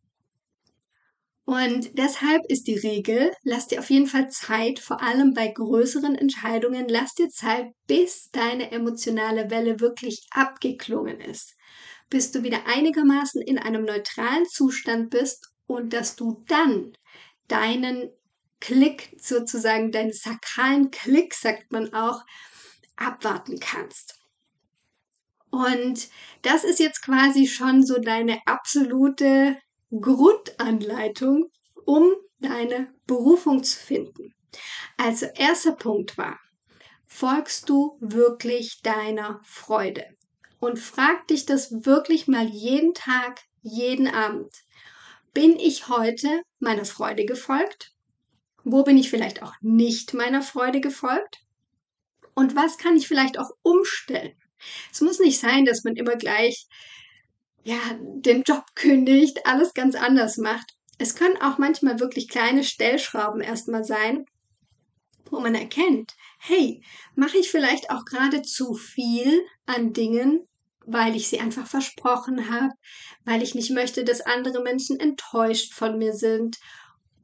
Und 1.44 1.96
deshalb 1.96 2.42
ist 2.48 2.66
die 2.66 2.76
Regel, 2.76 3.32
lass 3.42 3.68
dir 3.68 3.78
auf 3.78 3.88
jeden 3.88 4.06
Fall 4.06 4.28
Zeit, 4.28 4.80
vor 4.80 5.02
allem 5.02 5.32
bei 5.32 5.48
größeren 5.48 6.14
Entscheidungen, 6.14 6.86
lass 6.88 7.14
dir 7.14 7.30
Zeit, 7.30 7.72
bis 7.86 8.28
deine 8.30 8.70
emotionale 8.70 9.50
Welle 9.50 9.80
wirklich 9.80 10.26
abgeklungen 10.30 11.20
ist, 11.20 11.56
bis 12.10 12.32
du 12.32 12.42
wieder 12.42 12.66
einigermaßen 12.66 13.40
in 13.40 13.58
einem 13.58 13.84
neutralen 13.84 14.46
Zustand 14.46 15.08
bist 15.08 15.50
und 15.68 15.92
dass 15.92 16.16
du 16.16 16.42
dann 16.48 16.94
deinen 17.46 18.10
Klick, 18.58 19.14
sozusagen 19.20 19.92
deinen 19.92 20.12
sakralen 20.12 20.90
Klick, 20.90 21.34
sagt 21.34 21.70
man 21.70 21.94
auch, 21.94 22.24
abwarten 22.96 23.60
kannst. 23.60 24.18
Und 25.50 26.08
das 26.42 26.64
ist 26.64 26.80
jetzt 26.80 27.02
quasi 27.02 27.46
schon 27.46 27.86
so 27.86 28.00
deine 28.00 28.40
absolute 28.46 29.56
Grundanleitung, 29.90 31.50
um 31.86 32.12
deine 32.40 32.92
Berufung 33.06 33.62
zu 33.62 33.78
finden. 33.78 34.34
Also 34.96 35.26
erster 35.36 35.72
Punkt 35.72 36.18
war, 36.18 36.38
folgst 37.06 37.68
du 37.68 37.96
wirklich 38.00 38.82
deiner 38.82 39.40
Freude? 39.44 40.04
Und 40.60 40.78
frag 40.78 41.28
dich 41.28 41.46
das 41.46 41.84
wirklich 41.86 42.26
mal 42.26 42.46
jeden 42.46 42.92
Tag, 42.92 43.42
jeden 43.62 44.08
Abend. 44.08 44.52
Bin 45.38 45.56
ich 45.60 45.86
heute 45.86 46.42
meiner 46.58 46.84
Freude 46.84 47.24
gefolgt? 47.24 47.92
Wo 48.64 48.82
bin 48.82 48.98
ich 48.98 49.08
vielleicht 49.08 49.40
auch 49.40 49.52
nicht 49.60 50.12
meiner 50.12 50.42
Freude 50.42 50.80
gefolgt? 50.80 51.44
Und 52.34 52.56
was 52.56 52.76
kann 52.76 52.96
ich 52.96 53.06
vielleicht 53.06 53.38
auch 53.38 53.52
umstellen? 53.62 54.32
Es 54.90 55.00
muss 55.00 55.20
nicht 55.20 55.38
sein, 55.38 55.64
dass 55.64 55.84
man 55.84 55.94
immer 55.94 56.16
gleich 56.16 56.66
ja, 57.62 57.78
den 58.00 58.42
Job 58.42 58.64
kündigt, 58.74 59.46
alles 59.46 59.74
ganz 59.74 59.94
anders 59.94 60.38
macht. 60.38 60.74
Es 60.98 61.14
können 61.14 61.40
auch 61.40 61.56
manchmal 61.56 62.00
wirklich 62.00 62.28
kleine 62.28 62.64
Stellschrauben 62.64 63.40
erstmal 63.40 63.84
sein, 63.84 64.24
wo 65.26 65.38
man 65.38 65.54
erkennt, 65.54 66.16
hey, 66.40 66.82
mache 67.14 67.38
ich 67.38 67.48
vielleicht 67.48 67.90
auch 67.90 68.04
gerade 68.06 68.42
zu 68.42 68.74
viel 68.74 69.46
an 69.66 69.92
Dingen, 69.92 70.47
weil 70.90 71.14
ich 71.14 71.28
sie 71.28 71.40
einfach 71.40 71.66
versprochen 71.66 72.50
habe, 72.50 72.72
weil 73.24 73.42
ich 73.42 73.54
nicht 73.54 73.70
möchte, 73.70 74.04
dass 74.04 74.20
andere 74.20 74.62
Menschen 74.62 74.98
enttäuscht 74.98 75.74
von 75.74 75.98
mir 75.98 76.14
sind 76.14 76.56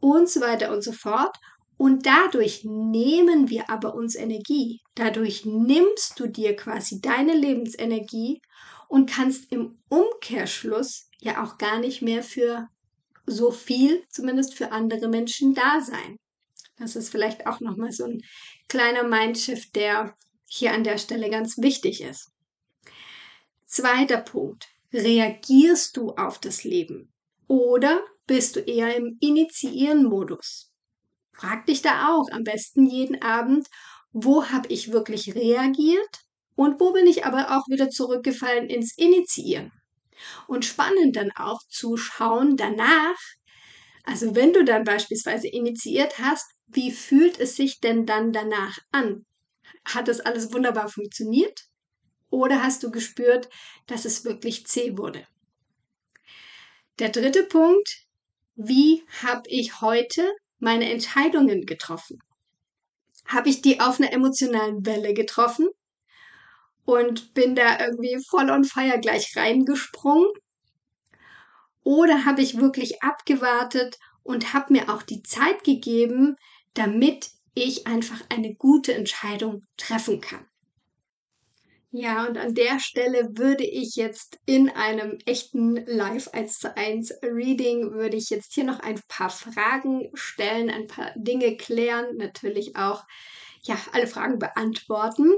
und 0.00 0.28
so 0.28 0.40
weiter 0.40 0.72
und 0.72 0.82
so 0.82 0.92
fort. 0.92 1.36
Und 1.76 2.06
dadurch 2.06 2.64
nehmen 2.64 3.50
wir 3.50 3.68
aber 3.68 3.94
uns 3.94 4.14
Energie. 4.14 4.80
Dadurch 4.94 5.44
nimmst 5.44 6.20
du 6.20 6.28
dir 6.28 6.54
quasi 6.54 7.00
deine 7.00 7.34
Lebensenergie 7.34 8.40
und 8.88 9.10
kannst 9.10 9.50
im 9.50 9.78
Umkehrschluss 9.88 11.08
ja 11.20 11.42
auch 11.42 11.58
gar 11.58 11.80
nicht 11.80 12.02
mehr 12.02 12.22
für 12.22 12.68
so 13.26 13.50
viel, 13.50 14.04
zumindest 14.10 14.54
für 14.54 14.72
andere 14.72 15.08
Menschen 15.08 15.54
da 15.54 15.80
sein. 15.80 16.16
Das 16.76 16.96
ist 16.96 17.08
vielleicht 17.08 17.46
auch 17.46 17.60
nochmal 17.60 17.92
so 17.92 18.04
ein 18.04 18.20
kleiner 18.68 19.04
Mindshift, 19.04 19.74
der 19.74 20.14
hier 20.46 20.72
an 20.72 20.84
der 20.84 20.98
Stelle 20.98 21.30
ganz 21.30 21.58
wichtig 21.58 22.02
ist. 22.02 22.33
Zweiter 23.74 24.18
Punkt. 24.18 24.68
Reagierst 24.92 25.96
du 25.96 26.10
auf 26.12 26.38
das 26.38 26.62
Leben 26.62 27.12
oder 27.48 28.04
bist 28.24 28.54
du 28.54 28.60
eher 28.60 28.94
im 28.94 29.16
Initiieren-Modus? 29.18 30.70
Frag 31.32 31.66
dich 31.66 31.82
da 31.82 32.14
auch 32.14 32.28
am 32.30 32.44
besten 32.44 32.86
jeden 32.86 33.20
Abend, 33.20 33.66
wo 34.12 34.44
habe 34.44 34.68
ich 34.68 34.92
wirklich 34.92 35.34
reagiert 35.34 36.20
und 36.54 36.78
wo 36.78 36.92
bin 36.92 37.08
ich 37.08 37.24
aber 37.26 37.50
auch 37.50 37.66
wieder 37.66 37.90
zurückgefallen 37.90 38.68
ins 38.68 38.96
Initiieren. 38.96 39.72
Und 40.46 40.64
spannend 40.64 41.16
dann 41.16 41.32
auch 41.34 41.58
zu 41.68 41.96
schauen 41.96 42.56
danach, 42.56 43.18
also 44.04 44.36
wenn 44.36 44.52
du 44.52 44.64
dann 44.64 44.84
beispielsweise 44.84 45.48
initiiert 45.48 46.20
hast, 46.20 46.48
wie 46.68 46.92
fühlt 46.92 47.40
es 47.40 47.56
sich 47.56 47.80
denn 47.80 48.06
dann 48.06 48.32
danach 48.32 48.78
an? 48.92 49.26
Hat 49.84 50.06
das 50.06 50.20
alles 50.20 50.52
wunderbar 50.52 50.88
funktioniert? 50.88 51.64
Oder 52.34 52.64
hast 52.64 52.82
du 52.82 52.90
gespürt, 52.90 53.48
dass 53.86 54.04
es 54.04 54.24
wirklich 54.24 54.66
zäh 54.66 54.98
wurde? 54.98 55.24
Der 56.98 57.10
dritte 57.10 57.44
Punkt, 57.44 58.08
wie 58.56 59.04
habe 59.22 59.48
ich 59.48 59.80
heute 59.80 60.34
meine 60.58 60.90
Entscheidungen 60.90 61.64
getroffen? 61.64 62.18
Habe 63.24 63.50
ich 63.50 63.62
die 63.62 63.78
auf 63.78 64.00
einer 64.00 64.12
emotionalen 64.12 64.84
Welle 64.84 65.14
getroffen 65.14 65.68
und 66.84 67.34
bin 67.34 67.54
da 67.54 67.78
irgendwie 67.78 68.18
voll 68.28 68.50
on 68.50 68.64
fire 68.64 68.98
gleich 68.98 69.36
reingesprungen? 69.36 70.26
Oder 71.84 72.24
habe 72.24 72.42
ich 72.42 72.58
wirklich 72.58 73.00
abgewartet 73.00 74.00
und 74.24 74.54
habe 74.54 74.72
mir 74.72 74.92
auch 74.92 75.02
die 75.02 75.22
Zeit 75.22 75.62
gegeben, 75.62 76.34
damit 76.72 77.30
ich 77.54 77.86
einfach 77.86 78.20
eine 78.28 78.56
gute 78.56 78.92
Entscheidung 78.92 79.62
treffen 79.76 80.20
kann? 80.20 80.44
Ja, 81.96 82.26
und 82.26 82.36
an 82.38 82.54
der 82.54 82.80
Stelle 82.80 83.38
würde 83.38 83.62
ich 83.62 83.94
jetzt 83.94 84.40
in 84.46 84.68
einem 84.68 85.16
echten 85.26 85.76
Live 85.86 86.26
1 86.32 86.58
zu 86.58 86.76
1 86.76 87.18
Reading 87.22 87.92
würde 87.92 88.16
ich 88.16 88.30
jetzt 88.30 88.52
hier 88.52 88.64
noch 88.64 88.80
ein 88.80 89.00
paar 89.06 89.30
Fragen 89.30 90.10
stellen, 90.12 90.70
ein 90.70 90.88
paar 90.88 91.12
Dinge 91.14 91.56
klären, 91.56 92.16
natürlich 92.16 92.74
auch 92.74 93.04
ja, 93.62 93.78
alle 93.92 94.08
Fragen 94.08 94.40
beantworten. 94.40 95.34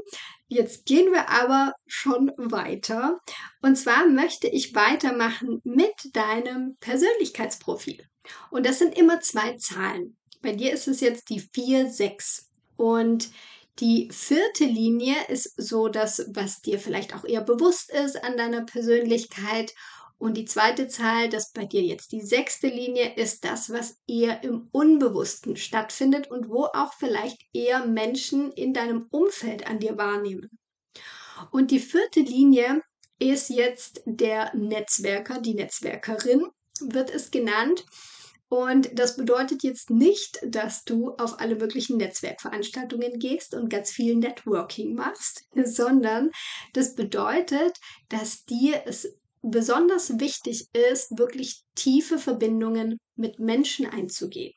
Jetzt 0.48 0.86
gehen 0.86 1.12
wir 1.12 1.28
aber 1.28 1.74
schon 1.86 2.32
weiter. 2.38 3.20
Und 3.60 3.76
zwar 3.76 4.06
möchte 4.06 4.48
ich 4.48 4.74
weitermachen 4.74 5.60
mit 5.62 5.92
deinem 6.14 6.78
Persönlichkeitsprofil. 6.80 8.02
Und 8.50 8.64
das 8.64 8.78
sind 8.78 8.96
immer 8.96 9.20
zwei 9.20 9.58
Zahlen. 9.58 10.16
Bei 10.40 10.52
dir 10.52 10.72
ist 10.72 10.88
es 10.88 11.02
jetzt 11.02 11.28
die 11.28 11.40
4, 11.52 11.90
6. 11.90 12.48
Und 12.76 13.28
die 13.78 14.08
vierte 14.10 14.64
Linie 14.64 15.14
ist 15.28 15.52
so 15.56 15.88
das, 15.88 16.26
was 16.30 16.62
dir 16.62 16.78
vielleicht 16.78 17.14
auch 17.14 17.24
eher 17.24 17.42
bewusst 17.42 17.90
ist 17.90 18.22
an 18.24 18.36
deiner 18.36 18.64
Persönlichkeit. 18.64 19.74
Und 20.18 20.38
die 20.38 20.46
zweite 20.46 20.88
Zahl, 20.88 21.28
das 21.28 21.52
bei 21.52 21.66
dir 21.66 21.82
jetzt 21.82 22.12
die 22.12 22.22
sechste 22.22 22.68
Linie, 22.68 23.16
ist 23.16 23.44
das, 23.44 23.70
was 23.70 23.98
eher 24.08 24.42
im 24.42 24.68
Unbewussten 24.72 25.56
stattfindet 25.56 26.30
und 26.30 26.48
wo 26.48 26.64
auch 26.64 26.94
vielleicht 26.94 27.42
eher 27.52 27.84
Menschen 27.84 28.50
in 28.52 28.72
deinem 28.72 29.08
Umfeld 29.10 29.66
an 29.66 29.78
dir 29.78 29.98
wahrnehmen. 29.98 30.48
Und 31.50 31.70
die 31.70 31.80
vierte 31.80 32.20
Linie 32.20 32.80
ist 33.18 33.50
jetzt 33.50 34.02
der 34.06 34.54
Netzwerker, 34.54 35.40
die 35.40 35.54
Netzwerkerin 35.54 36.46
wird 36.80 37.10
es 37.10 37.30
genannt. 37.30 37.84
Und 38.48 38.96
das 38.96 39.16
bedeutet 39.16 39.64
jetzt 39.64 39.90
nicht, 39.90 40.38
dass 40.46 40.84
du 40.84 41.10
auf 41.16 41.40
alle 41.40 41.56
möglichen 41.56 41.96
Netzwerkveranstaltungen 41.96 43.18
gehst 43.18 43.54
und 43.54 43.68
ganz 43.68 43.90
viel 43.90 44.14
Networking 44.16 44.94
machst, 44.94 45.44
sondern 45.64 46.30
das 46.72 46.94
bedeutet, 46.94 47.76
dass 48.08 48.44
dir 48.44 48.82
es 48.86 49.18
besonders 49.42 50.18
wichtig 50.18 50.68
ist, 50.72 51.18
wirklich 51.18 51.62
tiefe 51.74 52.18
Verbindungen 52.18 52.98
mit 53.16 53.38
Menschen 53.38 53.86
einzugehen. 53.86 54.54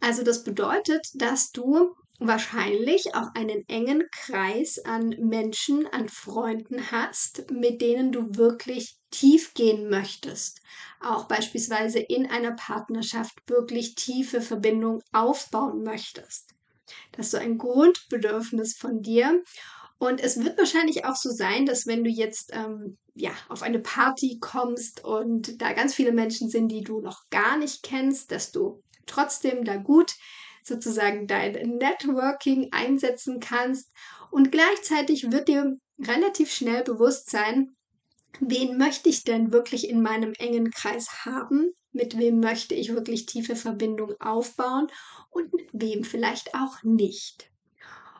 Also 0.00 0.22
das 0.22 0.44
bedeutet, 0.44 1.06
dass 1.14 1.50
du 1.50 1.94
wahrscheinlich 2.20 3.14
auch 3.14 3.34
einen 3.34 3.64
engen 3.68 4.04
Kreis 4.12 4.78
an 4.78 5.10
Menschen, 5.20 5.86
an 5.86 6.08
Freunden 6.08 6.90
hast, 6.90 7.50
mit 7.50 7.80
denen 7.80 8.12
du 8.12 8.36
wirklich 8.36 8.97
tief 9.10 9.54
gehen 9.54 9.88
möchtest. 9.88 10.60
Auch 11.00 11.26
beispielsweise 11.26 11.98
in 11.98 12.30
einer 12.30 12.52
Partnerschaft 12.52 13.38
wirklich 13.46 13.94
tiefe 13.94 14.40
Verbindung 14.40 15.02
aufbauen 15.12 15.82
möchtest. 15.82 16.54
Das 17.12 17.26
ist 17.26 17.32
so 17.32 17.38
ein 17.38 17.58
Grundbedürfnis 17.58 18.76
von 18.76 19.02
dir. 19.02 19.42
Und 19.98 20.20
es 20.20 20.42
wird 20.42 20.56
wahrscheinlich 20.58 21.04
auch 21.04 21.16
so 21.16 21.30
sein, 21.30 21.66
dass 21.66 21.86
wenn 21.86 22.04
du 22.04 22.10
jetzt 22.10 22.50
ähm, 22.52 22.98
ja, 23.14 23.32
auf 23.48 23.62
eine 23.62 23.80
Party 23.80 24.38
kommst 24.40 25.04
und 25.04 25.60
da 25.60 25.72
ganz 25.72 25.94
viele 25.94 26.12
Menschen 26.12 26.48
sind, 26.48 26.68
die 26.68 26.82
du 26.82 27.00
noch 27.00 27.28
gar 27.30 27.56
nicht 27.56 27.82
kennst, 27.82 28.30
dass 28.30 28.52
du 28.52 28.82
trotzdem 29.06 29.64
da 29.64 29.76
gut 29.76 30.14
sozusagen 30.62 31.26
dein 31.26 31.52
Networking 31.78 32.68
einsetzen 32.70 33.40
kannst. 33.40 33.90
Und 34.30 34.52
gleichzeitig 34.52 35.32
wird 35.32 35.48
dir 35.48 35.78
relativ 35.98 36.52
schnell 36.52 36.84
bewusst 36.84 37.30
sein, 37.30 37.74
wen 38.40 38.78
möchte 38.78 39.08
ich 39.08 39.24
denn 39.24 39.52
wirklich 39.52 39.88
in 39.88 40.02
meinem 40.02 40.32
engen 40.38 40.70
Kreis 40.70 41.24
haben? 41.24 41.72
Mit 41.92 42.18
wem 42.18 42.40
möchte 42.40 42.74
ich 42.74 42.94
wirklich 42.94 43.26
tiefe 43.26 43.56
Verbindung 43.56 44.14
aufbauen 44.20 44.88
und 45.30 45.52
mit 45.52 45.68
wem 45.72 46.04
vielleicht 46.04 46.54
auch 46.54 46.82
nicht? 46.82 47.50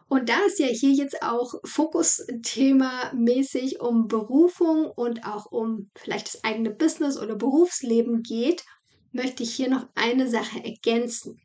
Und 0.09 0.31
da 0.31 0.39
es 0.47 0.59
ja 0.59 0.67
hier 0.67 0.93
jetzt 0.93 1.23
auch 1.23 1.55
Fokusthema 1.65 3.13
mäßig 3.15 3.81
um 3.81 4.09
Berufung 4.09 4.91
und 4.91 5.25
auch 5.25 5.47
um 5.47 5.91
vielleicht 5.95 6.35
das 6.35 6.45
eigene 6.45 6.71
Business 6.71 7.19
oder 7.19 7.37
Berufsleben 7.37 8.23
geht, 8.23 8.65
möchte 9.13 9.43
ich 9.43 9.55
hier 9.55 9.69
noch 9.69 9.87
eine 9.95 10.29
Sache 10.29 10.65
ergänzen. 10.65 11.41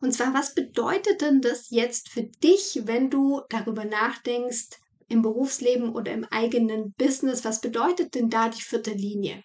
Und 0.00 0.12
zwar, 0.12 0.34
was 0.34 0.54
bedeutet 0.54 1.20
denn 1.20 1.40
das 1.40 1.70
jetzt 1.70 2.10
für 2.10 2.22
dich, 2.22 2.82
wenn 2.84 3.10
du 3.10 3.40
darüber 3.48 3.84
nachdenkst, 3.84 4.78
im 5.08 5.22
Berufsleben 5.22 5.94
oder 5.94 6.12
im 6.12 6.24
eigenen 6.30 6.92
Business, 6.92 7.44
was 7.44 7.60
bedeutet 7.60 8.14
denn 8.14 8.28
da 8.28 8.48
die 8.48 8.62
vierte 8.62 8.92
Linie? 8.92 9.42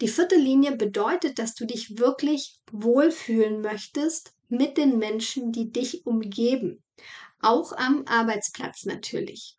Die 0.00 0.08
vierte 0.08 0.36
Linie 0.36 0.76
bedeutet, 0.76 1.38
dass 1.38 1.54
du 1.54 1.66
dich 1.66 1.98
wirklich 1.98 2.58
wohlfühlen 2.72 3.60
möchtest 3.60 4.32
mit 4.48 4.76
den 4.76 4.98
Menschen, 4.98 5.52
die 5.52 5.70
dich 5.70 6.06
umgeben. 6.06 6.82
Auch 7.40 7.72
am 7.72 8.04
Arbeitsplatz 8.06 8.84
natürlich. 8.84 9.56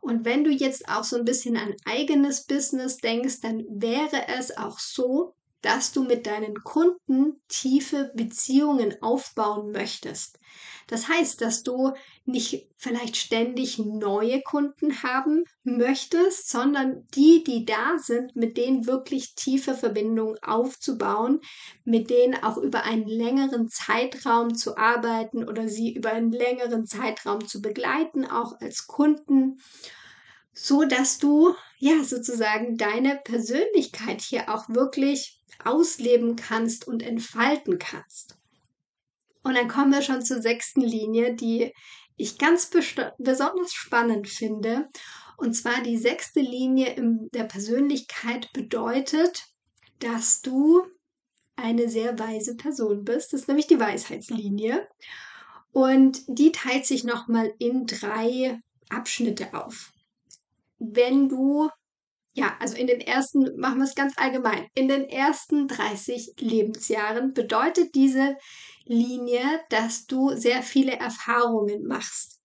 Und 0.00 0.24
wenn 0.24 0.44
du 0.44 0.50
jetzt 0.50 0.88
auch 0.88 1.04
so 1.04 1.16
ein 1.16 1.24
bisschen 1.24 1.56
an 1.56 1.74
eigenes 1.84 2.46
Business 2.46 2.98
denkst, 2.98 3.40
dann 3.40 3.64
wäre 3.68 4.28
es 4.28 4.56
auch 4.56 4.78
so, 4.78 5.34
dass 5.66 5.90
du 5.90 6.04
mit 6.04 6.26
deinen 6.26 6.62
Kunden 6.62 7.42
tiefe 7.48 8.12
Beziehungen 8.14 9.02
aufbauen 9.02 9.72
möchtest. 9.72 10.38
Das 10.86 11.08
heißt, 11.08 11.40
dass 11.40 11.64
du 11.64 11.92
nicht 12.24 12.68
vielleicht 12.76 13.16
ständig 13.16 13.80
neue 13.80 14.42
Kunden 14.42 15.02
haben 15.02 15.42
möchtest, 15.64 16.48
sondern 16.48 17.08
die, 17.16 17.42
die 17.42 17.64
da 17.64 17.98
sind, 17.98 18.36
mit 18.36 18.56
denen 18.56 18.86
wirklich 18.86 19.34
tiefe 19.34 19.74
Verbindungen 19.74 20.40
aufzubauen, 20.40 21.40
mit 21.84 22.10
denen 22.10 22.40
auch 22.44 22.58
über 22.58 22.84
einen 22.84 23.08
längeren 23.08 23.68
Zeitraum 23.68 24.54
zu 24.54 24.76
arbeiten 24.76 25.48
oder 25.48 25.66
sie 25.66 25.92
über 25.92 26.12
einen 26.12 26.30
längeren 26.30 26.86
Zeitraum 26.86 27.44
zu 27.44 27.60
begleiten, 27.60 28.24
auch 28.24 28.60
als 28.60 28.86
Kunden 28.86 29.58
so 30.58 30.84
dass 30.84 31.18
du 31.18 31.54
ja 31.78 32.02
sozusagen 32.02 32.78
deine 32.78 33.20
Persönlichkeit 33.22 34.22
hier 34.22 34.48
auch 34.48 34.70
wirklich 34.70 35.35
ausleben 35.64 36.36
kannst 36.36 36.86
und 36.86 37.02
entfalten 37.02 37.78
kannst. 37.78 38.38
Und 39.42 39.54
dann 39.54 39.68
kommen 39.68 39.92
wir 39.92 40.02
schon 40.02 40.22
zur 40.22 40.42
sechsten 40.42 40.80
Linie, 40.80 41.34
die 41.34 41.72
ich 42.16 42.38
ganz 42.38 42.70
besonders 43.18 43.72
spannend 43.72 44.28
finde. 44.28 44.88
Und 45.36 45.54
zwar 45.54 45.82
die 45.82 45.98
sechste 45.98 46.40
Linie 46.40 46.94
in 46.94 47.28
der 47.32 47.44
Persönlichkeit 47.44 48.52
bedeutet, 48.52 49.44
dass 49.98 50.42
du 50.42 50.82
eine 51.56 51.88
sehr 51.88 52.18
weise 52.18 52.56
Person 52.56 53.04
bist. 53.04 53.32
Das 53.32 53.42
ist 53.42 53.48
nämlich 53.48 53.66
die 53.66 53.80
Weisheitslinie. 53.80 54.88
Und 55.72 56.22
die 56.26 56.52
teilt 56.52 56.86
sich 56.86 57.04
nochmal 57.04 57.52
in 57.58 57.86
drei 57.86 58.60
Abschnitte 58.88 59.52
auf. 59.52 59.92
Wenn 60.78 61.28
du, 61.28 61.68
ja, 62.36 62.54
also 62.60 62.76
in 62.76 62.86
den 62.86 63.00
ersten, 63.00 63.58
machen 63.58 63.78
wir 63.78 63.84
es 63.84 63.94
ganz 63.94 64.12
allgemein, 64.18 64.68
in 64.74 64.88
den 64.88 65.08
ersten 65.08 65.68
30 65.68 66.34
Lebensjahren 66.38 67.32
bedeutet 67.32 67.94
diese 67.94 68.36
Linie, 68.84 69.40
dass 69.70 70.04
du 70.04 70.36
sehr 70.36 70.62
viele 70.62 70.92
Erfahrungen 70.92 71.86
machst. 71.86 72.38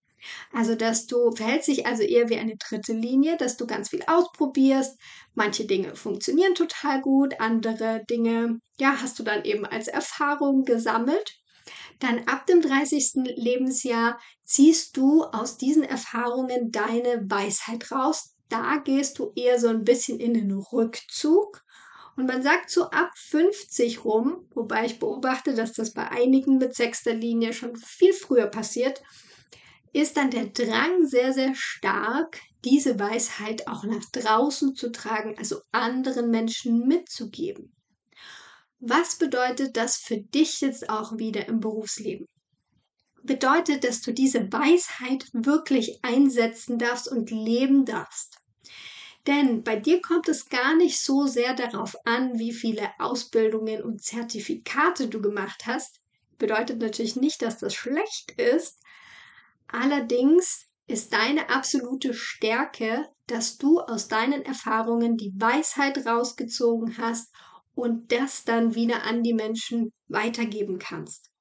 Also, 0.54 0.76
dass 0.76 1.08
du 1.08 1.32
verhältst 1.32 1.68
dich 1.68 1.86
also 1.86 2.04
eher 2.04 2.30
wie 2.30 2.38
eine 2.38 2.56
dritte 2.56 2.94
Linie, 2.94 3.36
dass 3.36 3.58
du 3.58 3.68
ganz 3.68 3.90
viel 3.90 4.04
ausprobierst. 4.08 4.98
Manche 5.34 5.66
Dinge 5.66 5.94
funktionieren 5.96 6.56
total 6.56 7.02
gut, 7.02 7.42
andere 7.42 8.06
Dinge, 8.10 8.60
ja, 8.80 8.96
hast 9.02 9.20
du 9.20 9.24
dann 9.24 9.44
eben 9.44 9.66
als 9.66 9.90
Erfahrung 9.90 10.64
gesammelt. 10.64 11.36
Dann 12.00 12.28
ab 12.28 12.46
dem 12.46 12.62
30. 12.62 13.36
Lebensjahr 13.36 14.18
ziehst 14.46 14.96
du 14.96 15.26
aus 15.26 15.58
diesen 15.58 15.84
Erfahrungen 15.84 16.72
deine 16.72 17.26
Weisheit 17.30 17.92
raus. 17.92 18.31
Da 18.52 18.78
gehst 18.84 19.18
du 19.18 19.32
eher 19.36 19.60
so 19.60 19.70
ein 19.70 19.86
bisschen 19.86 20.20
in 20.20 20.34
den 20.34 20.52
Rückzug. 20.52 21.64
Und 22.18 22.26
man 22.26 22.44
sagt 22.44 22.70
so 22.70 22.90
ab 22.90 23.12
50 23.16 24.04
rum, 24.04 24.46
wobei 24.54 24.86
ich 24.86 25.00
beobachte, 25.00 25.54
dass 25.54 25.72
das 25.72 25.94
bei 25.94 26.12
einigen 26.12 26.58
mit 26.58 26.76
sechster 26.76 27.14
Linie 27.14 27.54
schon 27.54 27.78
viel 27.78 28.12
früher 28.12 28.48
passiert, 28.48 29.02
ist 29.94 30.18
dann 30.18 30.32
der 30.32 30.48
Drang 30.48 31.06
sehr, 31.06 31.32
sehr 31.32 31.56
stark, 31.56 32.42
diese 32.66 33.00
Weisheit 33.00 33.68
auch 33.68 33.86
nach 33.86 34.04
draußen 34.12 34.76
zu 34.76 34.92
tragen, 34.92 35.38
also 35.38 35.62
anderen 35.72 36.30
Menschen 36.30 36.88
mitzugeben. 36.88 37.74
Was 38.80 39.18
bedeutet 39.18 39.78
das 39.78 39.96
für 39.96 40.18
dich 40.18 40.60
jetzt 40.60 40.90
auch 40.90 41.18
wieder 41.18 41.48
im 41.48 41.62
Berufsleben? 41.62 42.28
Bedeutet, 43.24 43.86
dass 43.86 44.02
du 44.02 44.12
diese 44.12 44.52
Weisheit 44.52 45.30
wirklich 45.34 46.00
einsetzen 46.04 46.80
darfst 46.80 47.08
und 47.10 47.32
leben 47.32 47.86
darfst. 47.86 48.41
Denn 49.28 49.64
bei 49.64 49.76
dir 49.76 50.02
kommt 50.02 50.28
es 50.30 50.50
gar 50.50 50.76
nicht 50.76 51.00
so 51.00 51.28
sehr 51.28 51.54
darauf 51.54 51.96
an, 52.06 52.40
wie 52.40 52.54
viele 52.54 52.90
Ausbildungen 53.00 53.84
und 53.84 54.02
Zertifikate 54.02 55.08
du 55.08 55.22
gemacht 55.22 55.64
hast. 55.66 56.00
Bedeutet 56.38 56.80
natürlich 56.80 57.16
nicht, 57.16 57.42
dass 57.42 57.60
das 57.60 57.76
schlecht 57.76 58.32
ist, 58.40 58.82
Allerdings 59.72 60.66
ist 60.88 61.14
deine 61.14 61.50
absolute 61.50 62.14
Stärke, 62.14 63.08
dass 63.28 63.58
du 63.58 63.80
aus 63.80 64.10
deinen 64.10 64.44
Erfahrungen 64.44 65.16
die 65.16 65.32
Weisheit 65.38 66.06
rausgezogen 66.06 66.98
hast 66.98 67.34
und 67.74 68.12
das 68.12 68.44
dann 68.44 68.76
wieder 68.76 69.04
an 69.04 69.24
die 69.24 69.34
Menschen 69.34 69.94
weitergeben 70.10 70.78
kannst. 70.78 71.32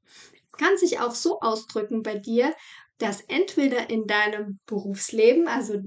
Kann 0.52 0.76
sich 0.76 1.00
auch 1.00 1.14
so 1.14 1.40
ausdrücken 1.40 2.02
bei 2.02 2.18
dir, 2.18 2.54
dass 2.98 3.22
entweder 3.22 3.90
in 3.90 4.06
deinem 4.06 4.60
Berufsleben, 4.66 5.48
also 5.48 5.82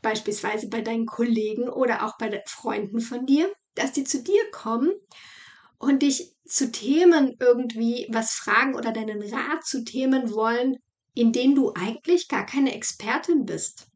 beispielsweise 0.00 0.68
bei 0.68 0.80
deinen 0.80 1.06
Kollegen 1.06 1.68
oder 1.68 2.04
auch 2.04 2.18
bei 2.18 2.28
den 2.28 2.42
Freunden 2.46 3.00
von 3.00 3.26
dir, 3.26 3.52
dass 3.74 3.92
die 3.92 4.04
zu 4.04 4.22
dir 4.22 4.50
kommen 4.50 4.92
und 5.78 6.02
dich 6.02 6.34
zu 6.46 6.70
Themen 6.70 7.36
irgendwie 7.40 8.06
was 8.10 8.32
fragen 8.32 8.74
oder 8.74 8.92
deinen 8.92 9.22
Rat 9.22 9.64
zu 9.64 9.84
Themen 9.84 10.32
wollen, 10.32 10.76
in 11.14 11.32
denen 11.32 11.54
du 11.54 11.72
eigentlich 11.74 12.28
gar 12.28 12.46
keine 12.46 12.74
Expertin 12.74 13.44
bist. 13.44 13.88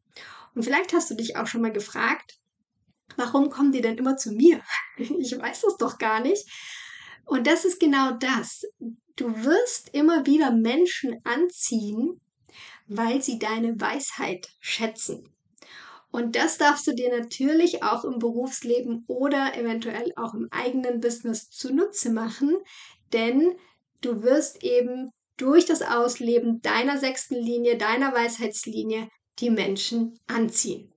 Und 0.53 0.63
vielleicht 0.63 0.93
hast 0.93 1.09
du 1.11 1.15
dich 1.15 1.35
auch 1.37 1.47
schon 1.47 1.61
mal 1.61 1.71
gefragt, 1.71 2.39
warum 3.15 3.49
kommen 3.49 3.71
die 3.71 3.81
denn 3.81 3.97
immer 3.97 4.17
zu 4.17 4.31
mir? 4.31 4.61
Ich 4.97 5.37
weiß 5.37 5.61
das 5.61 5.77
doch 5.77 5.99
gar 5.99 6.19
nicht. 6.21 6.43
Und 7.25 7.45
das 7.45 7.65
ist 7.65 7.79
genau 7.79 8.13
das. 8.13 8.63
Du 9.15 9.43
wirst 9.43 9.93
immer 9.93 10.25
wieder 10.25 10.51
Menschen 10.51 11.21
anziehen, 11.23 12.19
weil 12.87 13.21
sie 13.21 13.37
deine 13.37 13.79
Weisheit 13.79 14.47
schätzen. 14.59 15.36
Und 16.11 16.35
das 16.35 16.57
darfst 16.57 16.87
du 16.87 16.93
dir 16.93 17.15
natürlich 17.15 17.83
auch 17.83 18.03
im 18.05 18.19
Berufsleben 18.19 19.03
oder 19.07 19.57
eventuell 19.57 20.13
auch 20.15 20.33
im 20.33 20.47
eigenen 20.51 20.99
Business 20.99 21.49
zunutze 21.49 22.11
machen, 22.11 22.55
denn 23.13 23.55
du 24.01 24.23
wirst 24.23 24.63
eben 24.63 25.11
durch 25.37 25.65
das 25.65 25.81
Ausleben 25.81 26.61
deiner 26.61 26.97
sechsten 26.97 27.35
Linie, 27.35 27.77
deiner 27.77 28.13
Weisheitslinie 28.13 29.09
die 29.39 29.49
Menschen 29.49 30.19
anziehen. 30.27 30.91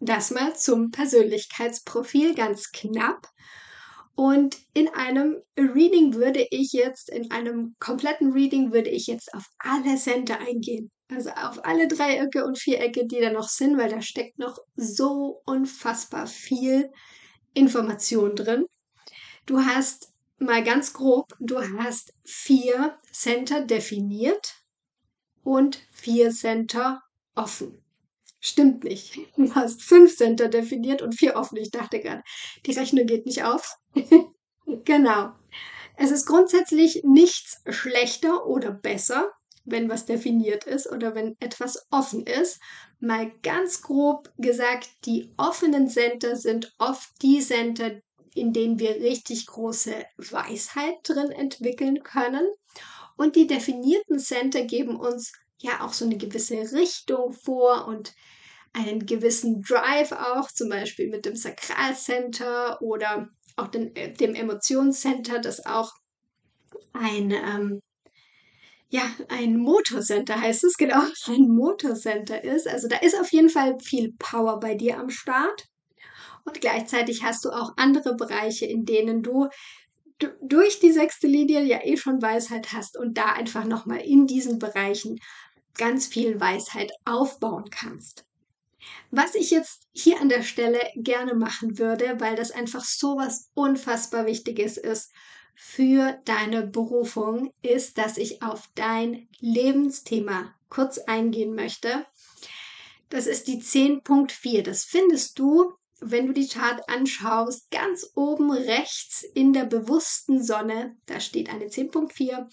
Das 0.00 0.30
mal 0.30 0.56
zum 0.56 0.90
Persönlichkeitsprofil 0.90 2.34
ganz 2.34 2.72
knapp. 2.72 3.28
Und 4.20 4.58
in 4.74 4.88
einem 4.88 5.40
Reading 5.56 6.12
würde 6.12 6.46
ich 6.50 6.72
jetzt, 6.72 7.08
in 7.08 7.30
einem 7.30 7.74
kompletten 7.78 8.32
Reading 8.32 8.70
würde 8.70 8.90
ich 8.90 9.06
jetzt 9.06 9.32
auf 9.32 9.46
alle 9.58 9.96
Center 9.96 10.38
eingehen. 10.38 10.90
Also 11.10 11.30
auf 11.30 11.64
alle 11.64 11.88
Dreiecke 11.88 12.44
und 12.44 12.58
Vierecke, 12.58 13.06
die 13.06 13.18
da 13.18 13.32
noch 13.32 13.48
sind, 13.48 13.78
weil 13.78 13.88
da 13.88 14.02
steckt 14.02 14.38
noch 14.38 14.58
so 14.76 15.40
unfassbar 15.46 16.26
viel 16.26 16.92
Information 17.54 18.36
drin. 18.36 18.66
Du 19.46 19.60
hast 19.60 20.12
mal 20.38 20.62
ganz 20.62 20.92
grob, 20.92 21.34
du 21.40 21.58
hast 21.78 22.12
vier 22.22 22.98
Center 23.10 23.64
definiert 23.64 24.62
und 25.44 25.80
vier 25.92 26.30
Center 26.30 27.00
offen. 27.34 27.82
Stimmt 28.40 28.84
nicht. 28.84 29.18
Du 29.36 29.54
hast 29.54 29.82
fünf 29.82 30.16
Center 30.16 30.48
definiert 30.48 31.02
und 31.02 31.14
vier 31.14 31.36
offen. 31.36 31.58
Ich 31.58 31.70
dachte 31.70 32.00
gerade, 32.00 32.22
die 32.64 32.72
Rechnung 32.72 33.06
geht 33.06 33.26
nicht 33.26 33.44
auf. 33.44 33.76
genau. 34.84 35.32
Es 35.96 36.10
ist 36.10 36.24
grundsätzlich 36.24 37.02
nichts 37.04 37.62
schlechter 37.68 38.46
oder 38.46 38.70
besser, 38.70 39.30
wenn 39.66 39.90
was 39.90 40.06
definiert 40.06 40.64
ist 40.64 40.90
oder 40.90 41.14
wenn 41.14 41.36
etwas 41.40 41.86
offen 41.90 42.26
ist. 42.26 42.60
Mal 42.98 43.30
ganz 43.42 43.82
grob 43.82 44.32
gesagt, 44.38 44.88
die 45.04 45.34
offenen 45.36 45.88
Center 45.88 46.36
sind 46.36 46.74
oft 46.78 47.10
die 47.20 47.40
Center, 47.40 48.00
in 48.34 48.54
denen 48.54 48.78
wir 48.78 48.96
richtig 48.96 49.46
große 49.46 49.94
Weisheit 50.16 50.96
drin 51.02 51.30
entwickeln 51.30 52.02
können. 52.02 52.48
Und 53.18 53.36
die 53.36 53.46
definierten 53.46 54.18
Center 54.18 54.62
geben 54.64 54.96
uns 54.96 55.32
ja 55.62 55.80
auch 55.82 55.92
so 55.92 56.04
eine 56.04 56.16
gewisse 56.16 56.56
Richtung 56.72 57.32
vor 57.32 57.86
und 57.86 58.14
einen 58.72 59.06
gewissen 59.06 59.62
Drive 59.62 60.12
auch, 60.12 60.50
zum 60.50 60.68
Beispiel 60.68 61.08
mit 61.08 61.24
dem 61.24 61.36
Sakralcenter 61.36 62.80
oder 62.82 63.28
auch 63.56 63.68
den, 63.68 63.94
äh, 63.96 64.12
dem 64.12 64.34
Emotionscenter, 64.34 65.40
das 65.40 65.66
auch 65.66 65.92
ein, 66.92 67.30
ähm, 67.32 67.80
ja, 68.88 69.02
ein 69.28 69.56
Motorcenter 69.56 70.40
heißt 70.40 70.64
es, 70.64 70.74
genau, 70.78 71.02
ein 71.26 71.48
Motorcenter 71.48 72.42
ist. 72.42 72.68
Also 72.68 72.88
da 72.88 72.96
ist 72.98 73.18
auf 73.18 73.32
jeden 73.32 73.50
Fall 73.50 73.78
viel 73.80 74.14
Power 74.18 74.60
bei 74.60 74.74
dir 74.74 74.98
am 74.98 75.10
Start. 75.10 75.66
Und 76.44 76.60
gleichzeitig 76.60 77.22
hast 77.22 77.44
du 77.44 77.50
auch 77.50 77.74
andere 77.76 78.16
Bereiche, 78.16 78.66
in 78.66 78.84
denen 78.86 79.22
du 79.22 79.48
durch 80.42 80.80
die 80.80 80.92
sechste 80.92 81.26
Linie 81.26 81.62
ja 81.64 81.80
eh 81.82 81.96
schon 81.96 82.20
Weisheit 82.20 82.72
hast 82.72 82.98
und 82.98 83.16
da 83.16 83.32
einfach 83.32 83.64
nochmal 83.64 84.00
in 84.00 84.26
diesen 84.26 84.58
Bereichen 84.58 85.18
ganz 85.80 86.06
viel 86.06 86.38
Weisheit 86.38 86.92
aufbauen 87.06 87.70
kannst. 87.70 88.26
Was 89.10 89.34
ich 89.34 89.50
jetzt 89.50 89.88
hier 89.92 90.20
an 90.20 90.28
der 90.28 90.42
Stelle 90.42 90.78
gerne 90.94 91.34
machen 91.34 91.78
würde, 91.78 92.20
weil 92.20 92.36
das 92.36 92.50
einfach 92.50 92.84
so 92.84 93.16
was 93.16 93.50
unfassbar 93.54 94.26
Wichtiges 94.26 94.76
ist 94.76 95.10
für 95.54 96.20
deine 96.26 96.66
Berufung, 96.66 97.50
ist, 97.62 97.96
dass 97.96 98.18
ich 98.18 98.42
auf 98.42 98.68
dein 98.74 99.26
Lebensthema 99.38 100.54
kurz 100.68 100.98
eingehen 100.98 101.54
möchte. 101.54 102.06
Das 103.08 103.26
ist 103.26 103.48
die 103.48 103.62
10.4. 103.62 104.62
Das 104.62 104.84
findest 104.84 105.38
du 105.38 105.72
wenn 106.02 106.26
du 106.26 106.32
die 106.32 106.48
Chart 106.48 106.80
anschaust, 106.88 107.70
ganz 107.70 108.10
oben 108.14 108.50
rechts 108.50 109.22
in 109.34 109.52
der 109.52 109.66
bewussten 109.66 110.42
Sonne, 110.42 110.96
da 111.04 111.20
steht 111.20 111.50
eine 111.50 111.66
10.4 111.66 112.48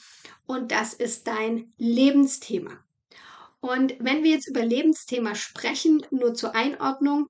und 0.45 0.73
das 0.73 0.93
ist 0.93 1.27
dein 1.27 1.73
Lebensthema. 1.77 2.83
Und 3.67 3.95
wenn 3.99 4.23
wir 4.23 4.32
jetzt 4.32 4.47
über 4.47 4.63
Lebensthema 4.63 5.36
sprechen, 5.36 6.01
nur 6.10 6.34
zur 6.34 6.56
Einordnung, 6.56 7.27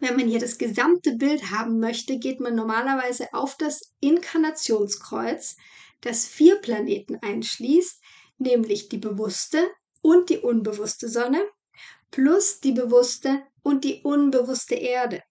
wenn 0.00 0.14
man 0.14 0.28
hier 0.28 0.38
das 0.38 0.58
gesamte 0.58 1.14
Bild 1.16 1.50
haben 1.50 1.80
möchte, 1.80 2.18
geht 2.18 2.40
man 2.40 2.54
normalerweise 2.54 3.32
auf 3.32 3.56
das 3.56 3.94
Inkarnationskreuz, 4.00 5.56
das 6.02 6.26
vier 6.26 6.56
Planeten 6.56 7.16
einschließt, 7.22 8.02
nämlich 8.36 8.90
die 8.90 8.98
bewusste 8.98 9.66
und 10.02 10.28
die 10.28 10.36
unbewusste 10.36 11.08
Sonne, 11.08 11.42
plus 12.10 12.60
die 12.60 12.72
bewusste 12.72 13.42
und 13.62 13.84
die 13.84 14.02
unbewusste 14.02 14.74
Erde. 14.74 15.22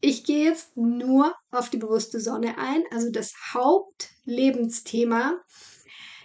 Ich 0.00 0.22
gehe 0.22 0.44
jetzt 0.44 0.76
nur 0.76 1.34
auf 1.50 1.68
die 1.68 1.78
bewusste 1.78 2.20
Sonne 2.20 2.58
ein, 2.58 2.84
also 2.92 3.10
das 3.10 3.34
Hauptlebensthema, 3.52 5.40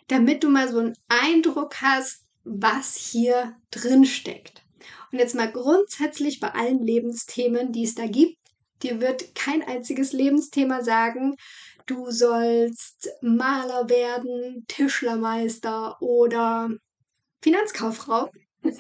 damit 0.08 0.44
du 0.44 0.50
mal 0.50 0.72
so 0.72 0.78
einen 0.78 0.94
Eindruck 1.08 1.82
hast, 1.82 2.28
was 2.44 2.96
hier 2.96 3.56
drin 3.70 4.06
steckt. 4.06 4.64
Und 5.12 5.20
jetzt 5.20 5.36
mal 5.36 5.52
grundsätzlich 5.52 6.40
bei 6.40 6.54
allen 6.54 6.84
Lebensthemen, 6.84 7.72
die 7.72 7.84
es 7.84 7.96
da 7.96 8.08
gibt, 8.08 8.38
dir 8.82 9.02
wird 9.02 9.36
kein 9.36 9.62
einziges 9.62 10.14
Lebensthema 10.14 10.84
sagen, 10.84 11.36
du 11.86 12.10
sollst 12.10 13.10
Maler 13.22 13.90
werden, 13.90 14.66
Tischlermeister 14.68 16.02
oder 16.02 16.70
Finanzkauffrau. 17.42 18.30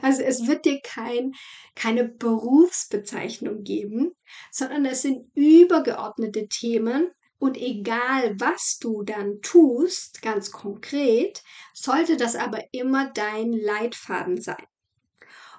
Also 0.00 0.22
es 0.22 0.46
wird 0.46 0.64
dir 0.64 0.80
kein, 0.80 1.32
keine 1.74 2.04
Berufsbezeichnung 2.04 3.64
geben, 3.64 4.12
sondern 4.52 4.84
es 4.84 5.02
sind 5.02 5.26
übergeordnete 5.34 6.46
Themen, 6.46 7.10
und 7.38 7.56
egal, 7.56 8.38
was 8.38 8.78
du 8.78 9.02
dann 9.02 9.40
tust, 9.42 10.22
ganz 10.22 10.50
konkret, 10.50 11.42
sollte 11.72 12.16
das 12.16 12.36
aber 12.36 12.62
immer 12.72 13.10
dein 13.10 13.52
Leitfaden 13.52 14.40
sein. 14.40 14.66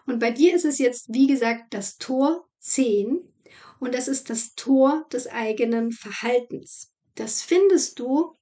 Und 0.05 0.19
bei 0.19 0.31
dir 0.31 0.55
ist 0.55 0.65
es 0.65 0.77
jetzt, 0.77 1.13
wie 1.13 1.27
gesagt, 1.27 1.73
das 1.73 1.97
Tor 1.97 2.47
10 2.59 3.19
und 3.79 3.93
das 3.93 4.07
ist 4.07 4.29
das 4.29 4.55
Tor 4.55 5.05
des 5.11 5.27
eigenen 5.27 5.91
Verhaltens. 5.91 6.91
Das 7.15 7.41
findest 7.41 7.99
du 7.99 8.33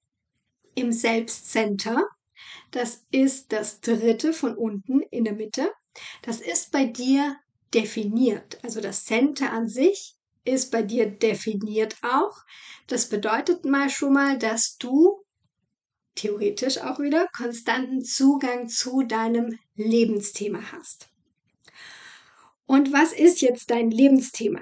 im 0.76 0.92
Selbstcenter. 0.92 2.08
Das 2.72 3.06
ist 3.12 3.52
das 3.52 3.82
dritte 3.82 4.34
von 4.34 4.56
unten 4.56 5.02
in 5.02 5.24
der 5.24 5.34
Mitte. 5.34 5.72
Das 6.22 6.42
ist 6.42 6.72
bei 6.72 6.86
dir 6.86 7.38
definiert. 7.74 8.64
Also 8.64 8.82
das 8.82 9.06
Center 9.06 9.52
an 9.52 9.68
sich 9.68 10.16
ist 10.46 10.72
bei 10.72 10.82
dir 10.82 11.10
definiert 11.10 11.96
auch. 12.02 12.44
Das 12.88 13.10
bedeutet 13.10 13.66
mal 13.66 13.90
schon 13.90 14.14
mal, 14.14 14.38
dass 14.38 14.78
du 14.78 15.24
theoretisch 16.16 16.78
auch 16.80 17.00
wieder 17.00 17.28
konstanten 17.36 18.04
Zugang 18.04 18.68
zu 18.68 19.04
deinem 19.04 19.58
Lebensthema 19.76 20.72
hast. 20.72 21.10
Und 22.66 22.94
was 22.94 23.14
ist 23.14 23.42
jetzt 23.42 23.72
dein 23.72 23.92
Lebensthema? 23.92 24.62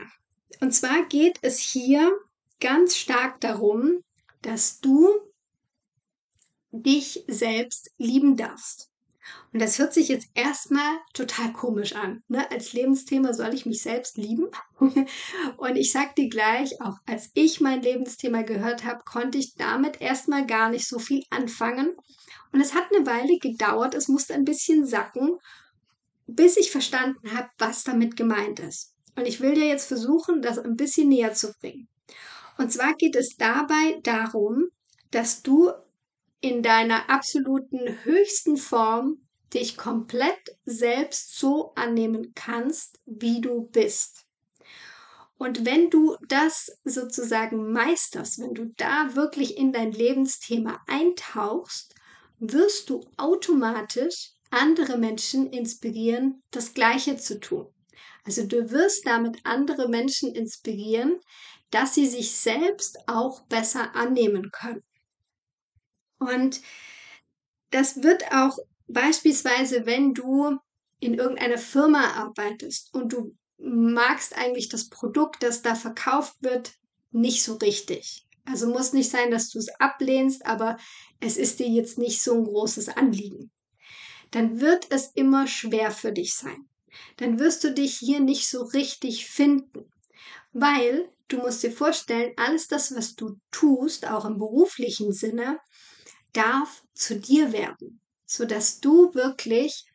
Und 0.59 0.73
zwar 0.73 1.05
geht 1.07 1.39
es 1.41 1.59
hier 1.59 2.11
ganz 2.59 2.95
stark 2.95 3.41
darum, 3.41 4.03
dass 4.41 4.79
du 4.79 5.09
dich 6.71 7.23
selbst 7.27 7.91
lieben 7.97 8.37
darfst. 8.37 8.90
Und 9.53 9.61
das 9.61 9.77
hört 9.79 9.93
sich 9.93 10.07
jetzt 10.07 10.29
erstmal 10.33 10.97
total 11.13 11.53
komisch 11.53 11.95
an. 11.95 12.23
Ne? 12.27 12.49
Als 12.51 12.73
Lebensthema 12.73 13.33
soll 13.33 13.53
ich 13.53 13.65
mich 13.65 13.81
selbst 13.81 14.17
lieben. 14.17 14.47
und 14.79 15.75
ich 15.75 15.91
sag 15.91 16.15
dir 16.15 16.29
gleich, 16.29 16.81
auch 16.81 16.97
als 17.05 17.29
ich 17.33 17.61
mein 17.61 17.81
Lebensthema 17.81 18.41
gehört 18.43 18.83
habe, 18.83 19.03
konnte 19.03 19.37
ich 19.37 19.55
damit 19.55 20.01
erstmal 20.01 20.45
gar 20.45 20.69
nicht 20.69 20.87
so 20.87 20.99
viel 20.99 21.23
anfangen. 21.29 21.95
Und 22.51 22.61
es 22.61 22.73
hat 22.73 22.93
eine 22.93 23.05
Weile 23.05 23.37
gedauert, 23.37 23.95
es 23.95 24.07
musste 24.07 24.33
ein 24.33 24.45
bisschen 24.45 24.85
sacken, 24.85 25.37
bis 26.27 26.57
ich 26.57 26.71
verstanden 26.71 27.35
habe, 27.35 27.49
was 27.57 27.83
damit 27.83 28.15
gemeint 28.15 28.59
ist. 28.59 28.93
Und 29.15 29.27
ich 29.27 29.41
will 29.41 29.53
dir 29.53 29.67
jetzt 29.67 29.87
versuchen, 29.87 30.41
das 30.41 30.57
ein 30.57 30.75
bisschen 30.75 31.09
näher 31.09 31.33
zu 31.33 31.53
bringen. 31.59 31.87
Und 32.57 32.71
zwar 32.71 32.95
geht 32.95 33.15
es 33.15 33.35
dabei 33.37 33.99
darum, 34.03 34.69
dass 35.11 35.41
du 35.41 35.71
in 36.41 36.63
deiner 36.63 37.09
absoluten 37.09 38.03
höchsten 38.03 38.57
Form 38.57 39.27
dich 39.53 39.77
komplett 39.77 40.57
selbst 40.65 41.37
so 41.37 41.73
annehmen 41.75 42.33
kannst, 42.35 42.99
wie 43.05 43.41
du 43.41 43.69
bist. 43.71 44.25
Und 45.37 45.65
wenn 45.65 45.89
du 45.89 46.15
das 46.27 46.71
sozusagen 46.83 47.71
meisterst, 47.71 48.39
wenn 48.39 48.53
du 48.53 48.65
da 48.77 49.15
wirklich 49.15 49.57
in 49.57 49.71
dein 49.71 49.91
Lebensthema 49.91 50.79
eintauchst, 50.87 51.95
wirst 52.39 52.89
du 52.89 53.01
automatisch 53.17 54.33
andere 54.51 54.97
Menschen 54.97 55.47
inspirieren, 55.47 56.43
das 56.51 56.73
Gleiche 56.73 57.17
zu 57.17 57.39
tun. 57.39 57.67
Also 58.23 58.45
du 58.45 58.69
wirst 58.69 59.07
damit 59.07 59.39
andere 59.43 59.89
Menschen 59.89 60.33
inspirieren, 60.33 61.19
dass 61.71 61.95
sie 61.95 62.07
sich 62.07 62.31
selbst 62.35 62.99
auch 63.07 63.41
besser 63.47 63.95
annehmen 63.95 64.51
können. 64.51 64.83
Und 66.21 66.61
das 67.71 68.03
wird 68.03 68.31
auch 68.31 68.57
beispielsweise, 68.87 69.87
wenn 69.87 70.13
du 70.13 70.57
in 70.99 71.15
irgendeiner 71.15 71.57
Firma 71.57 72.11
arbeitest 72.11 72.93
und 72.93 73.11
du 73.11 73.35
magst 73.57 74.37
eigentlich 74.37 74.69
das 74.69 74.89
Produkt, 74.89 75.41
das 75.41 75.63
da 75.63 75.73
verkauft 75.73 76.35
wird, 76.41 76.73
nicht 77.11 77.43
so 77.43 77.55
richtig. 77.55 78.27
Also 78.45 78.67
muss 78.67 78.93
nicht 78.93 79.09
sein, 79.09 79.31
dass 79.31 79.49
du 79.49 79.57
es 79.57 79.69
ablehnst, 79.79 80.45
aber 80.45 80.77
es 81.19 81.37
ist 81.37 81.59
dir 81.59 81.67
jetzt 81.67 81.97
nicht 81.97 82.21
so 82.21 82.35
ein 82.35 82.43
großes 82.43 82.89
Anliegen. 82.89 83.51
Dann 84.29 84.61
wird 84.61 84.91
es 84.91 85.07
immer 85.15 85.47
schwer 85.47 85.89
für 85.89 86.11
dich 86.11 86.35
sein. 86.35 86.67
Dann 87.17 87.39
wirst 87.39 87.63
du 87.63 87.73
dich 87.73 87.97
hier 87.97 88.19
nicht 88.19 88.47
so 88.47 88.63
richtig 88.63 89.25
finden, 89.25 89.91
weil 90.53 91.09
du 91.29 91.37
musst 91.37 91.63
dir 91.63 91.71
vorstellen, 91.71 92.33
alles 92.37 92.67
das, 92.67 92.95
was 92.95 93.15
du 93.15 93.37
tust, 93.49 94.07
auch 94.07 94.25
im 94.25 94.37
beruflichen 94.37 95.13
Sinne, 95.13 95.59
darf 96.33 96.83
zu 96.93 97.19
dir 97.19 97.51
werden, 97.53 97.99
sodass 98.25 98.79
du 98.79 99.13
wirklich 99.13 99.85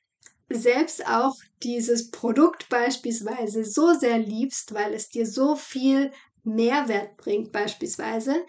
selbst 0.49 1.07
auch 1.07 1.35
dieses 1.63 2.11
Produkt 2.11 2.69
beispielsweise 2.69 3.65
so 3.65 3.95
sehr 3.95 4.19
liebst, 4.19 4.75
weil 4.75 4.95
es 4.95 5.09
dir 5.09 5.27
so 5.27 5.57
viel 5.57 6.13
Mehrwert 6.45 7.17
bringt 7.17 7.51
beispielsweise, 7.51 8.45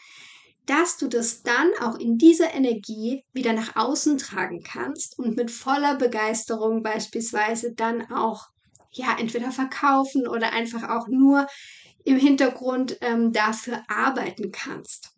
dass 0.68 0.98
du 0.98 1.08
das 1.08 1.44
dann 1.44 1.72
auch 1.82 1.98
in 1.98 2.18
dieser 2.18 2.54
Energie 2.54 3.24
wieder 3.34 3.54
nach 3.54 3.76
außen 3.76 4.18
tragen 4.18 4.62
kannst 4.64 5.18
und 5.18 5.38
mit 5.38 5.50
voller 5.50 5.96
Begeisterung 5.96 6.84
beispielsweise 6.84 7.74
dann 7.74 8.12
auch 8.12 8.50
ja 8.92 9.18
entweder 9.18 9.52
verkaufen 9.52 10.28
oder 10.28 10.52
einfach 10.54 10.90
auch 10.90 11.08
nur 11.08 11.48
im 12.04 12.18
Hintergrund 12.18 12.98
ähm, 13.02 13.32
dafür 13.32 13.84
arbeiten 13.88 14.52
kannst. 14.52 15.17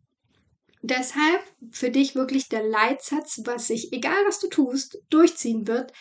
Deshalb 0.82 1.44
für 1.72 1.92
dich 1.92 2.16
wirklich 2.16 2.48
der 2.48 2.64
Leitsatz, 2.64 3.42
was 3.44 3.68
sich, 3.68 3.92
egal 3.92 4.26
was 4.26 4.40
du 4.40 4.48
tust, 4.48 5.00
durchziehen 5.10 5.68
wird, 5.68 5.92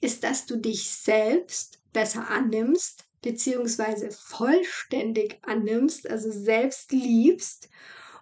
ist, 0.00 0.22
dass 0.22 0.46
du 0.46 0.56
dich 0.56 0.90
selbst 0.90 1.80
besser 1.92 2.28
annimmst, 2.28 3.04
beziehungsweise 3.20 4.10
vollständig 4.12 5.38
annimmst, 5.42 6.08
also 6.08 6.30
selbst 6.30 6.92
liebst 6.92 7.68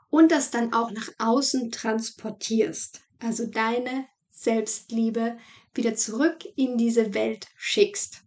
und 0.08 0.32
das 0.32 0.50
dann 0.50 0.72
auch 0.72 0.90
nach 0.90 1.10
außen 1.18 1.70
transportierst. 1.70 3.02
Also 3.18 3.46
deine 3.46 4.06
Selbstliebe 4.30 5.36
wieder 5.74 5.94
zurück 5.94 6.38
in 6.56 6.78
diese 6.78 7.12
Welt 7.12 7.46
schickst. 7.56 8.22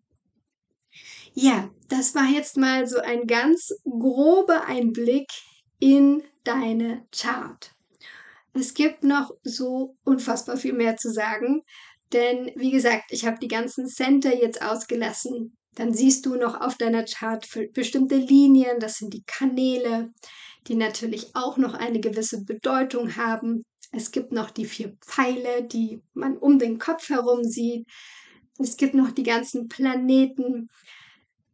Ja, 1.34 1.69
das 1.88 2.13
war 2.13 2.25
jetzt 2.25 2.58
mal 2.58 2.86
so 2.86 2.99
ein 2.99 3.25
ganz 3.25 3.73
grober 3.84 4.65
Einblick 4.65 5.28
in 5.80 6.23
deine 6.43 7.08
Chart. 7.12 7.71
Es 8.53 8.73
gibt 8.73 9.03
noch 9.03 9.31
so 9.43 9.95
unfassbar 10.03 10.57
viel 10.57 10.73
mehr 10.73 10.97
zu 10.97 11.12
sagen, 11.12 11.62
denn 12.13 12.51
wie 12.55 12.71
gesagt, 12.71 13.12
ich 13.12 13.25
habe 13.25 13.38
die 13.39 13.47
ganzen 13.47 13.88
Center 13.88 14.35
jetzt 14.35 14.62
ausgelassen. 14.62 15.55
Dann 15.75 15.93
siehst 15.93 16.25
du 16.25 16.35
noch 16.35 16.59
auf 16.59 16.75
deiner 16.75 17.05
Chart 17.05 17.47
bestimmte 17.73 18.15
Linien, 18.15 18.79
das 18.79 18.97
sind 18.97 19.13
die 19.13 19.23
Kanäle, 19.25 20.12
die 20.67 20.75
natürlich 20.75 21.35
auch 21.35 21.57
noch 21.57 21.73
eine 21.73 21.99
gewisse 21.99 22.43
Bedeutung 22.43 23.15
haben. 23.15 23.63
Es 23.91 24.12
gibt 24.12 24.31
noch 24.31 24.51
die 24.51 24.65
vier 24.65 24.97
Pfeile, 25.01 25.63
die 25.63 26.01
man 26.13 26.38
um 26.38 26.59
den 26.59 26.79
Kopf 26.79 27.09
herum 27.09 27.43
sieht. 27.43 27.88
Es 28.59 28.77
gibt 28.77 28.93
noch 28.93 29.12
die 29.12 29.23
ganzen 29.23 29.67
Planeten, 29.67 30.69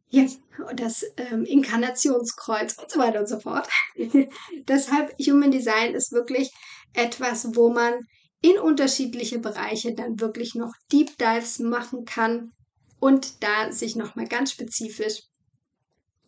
ja, 0.08 0.26
das 0.74 1.04
ähm, 1.16 1.44
Inkarnationskreuz 1.44 2.76
und 2.78 2.90
so 2.90 2.98
weiter 2.98 3.20
und 3.20 3.28
so 3.28 3.38
fort. 3.38 3.68
Deshalb 4.68 5.14
Human 5.20 5.50
Design 5.50 5.94
ist 5.94 6.12
wirklich 6.12 6.52
etwas, 6.96 7.54
wo 7.54 7.70
man 7.70 7.94
in 8.42 8.58
unterschiedliche 8.58 9.38
Bereiche 9.38 9.94
dann 9.94 10.20
wirklich 10.20 10.54
noch 10.54 10.72
Deep 10.92 11.16
Dives 11.18 11.58
machen 11.58 12.04
kann 12.04 12.52
und 13.00 13.42
da 13.42 13.72
sich 13.72 13.96
nochmal 13.96 14.26
ganz 14.26 14.52
spezifisch 14.52 15.22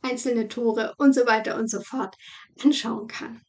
einzelne 0.02 0.48
Tore 0.48 0.94
und 0.98 1.14
so 1.14 1.26
weiter 1.26 1.57
und 1.57 1.70
so 1.70 1.81
fort 1.81 2.14
anschauen 2.62 3.09
kann. 3.09 3.40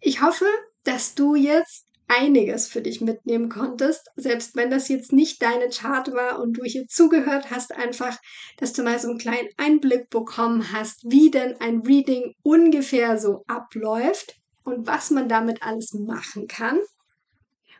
Ich 0.00 0.20
hoffe, 0.20 0.46
dass 0.82 1.14
du 1.14 1.34
jetzt 1.34 1.86
einiges 2.06 2.68
für 2.68 2.82
dich 2.82 3.00
mitnehmen 3.00 3.48
konntest, 3.48 4.10
selbst 4.16 4.56
wenn 4.56 4.70
das 4.70 4.88
jetzt 4.88 5.12
nicht 5.12 5.40
deine 5.40 5.70
Chart 5.70 6.12
war 6.12 6.40
und 6.40 6.54
du 6.54 6.64
hier 6.64 6.86
zugehört 6.86 7.50
hast, 7.50 7.72
einfach, 7.72 8.18
dass 8.58 8.72
du 8.74 8.82
mal 8.82 8.98
so 8.98 9.08
einen 9.08 9.18
kleinen 9.18 9.48
Einblick 9.56 10.10
bekommen 10.10 10.70
hast, 10.72 11.02
wie 11.04 11.30
denn 11.30 11.60
ein 11.60 11.80
Reading 11.80 12.34
ungefähr 12.42 13.16
so 13.16 13.44
abläuft 13.46 14.36
und 14.64 14.86
was 14.86 15.10
man 15.10 15.28
damit 15.28 15.62
alles 15.62 15.92
machen 15.94 16.48
kann. 16.48 16.78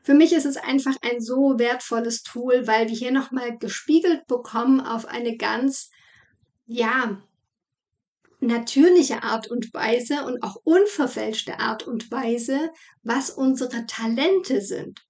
Für 0.02 0.14
mich 0.14 0.32
ist 0.32 0.44
es 0.44 0.58
einfach 0.58 0.94
ein 1.00 1.20
so 1.20 1.58
wertvolles 1.58 2.22
Tool, 2.22 2.66
weil 2.66 2.88
wir 2.88 2.94
hier 2.94 3.10
nochmal 3.10 3.56
gespiegelt 3.58 4.26
bekommen 4.26 4.80
auf 4.80 5.06
eine 5.06 5.36
ganz, 5.36 5.90
ja, 6.66 7.22
natürliche 8.40 9.22
Art 9.22 9.50
und 9.50 9.72
Weise 9.72 10.24
und 10.24 10.42
auch 10.42 10.56
unverfälschte 10.64 11.58
Art 11.58 11.86
und 11.86 12.10
Weise, 12.10 12.70
was 13.02 13.30
unsere 13.30 13.86
Talente 13.86 14.60
sind. 14.60 15.00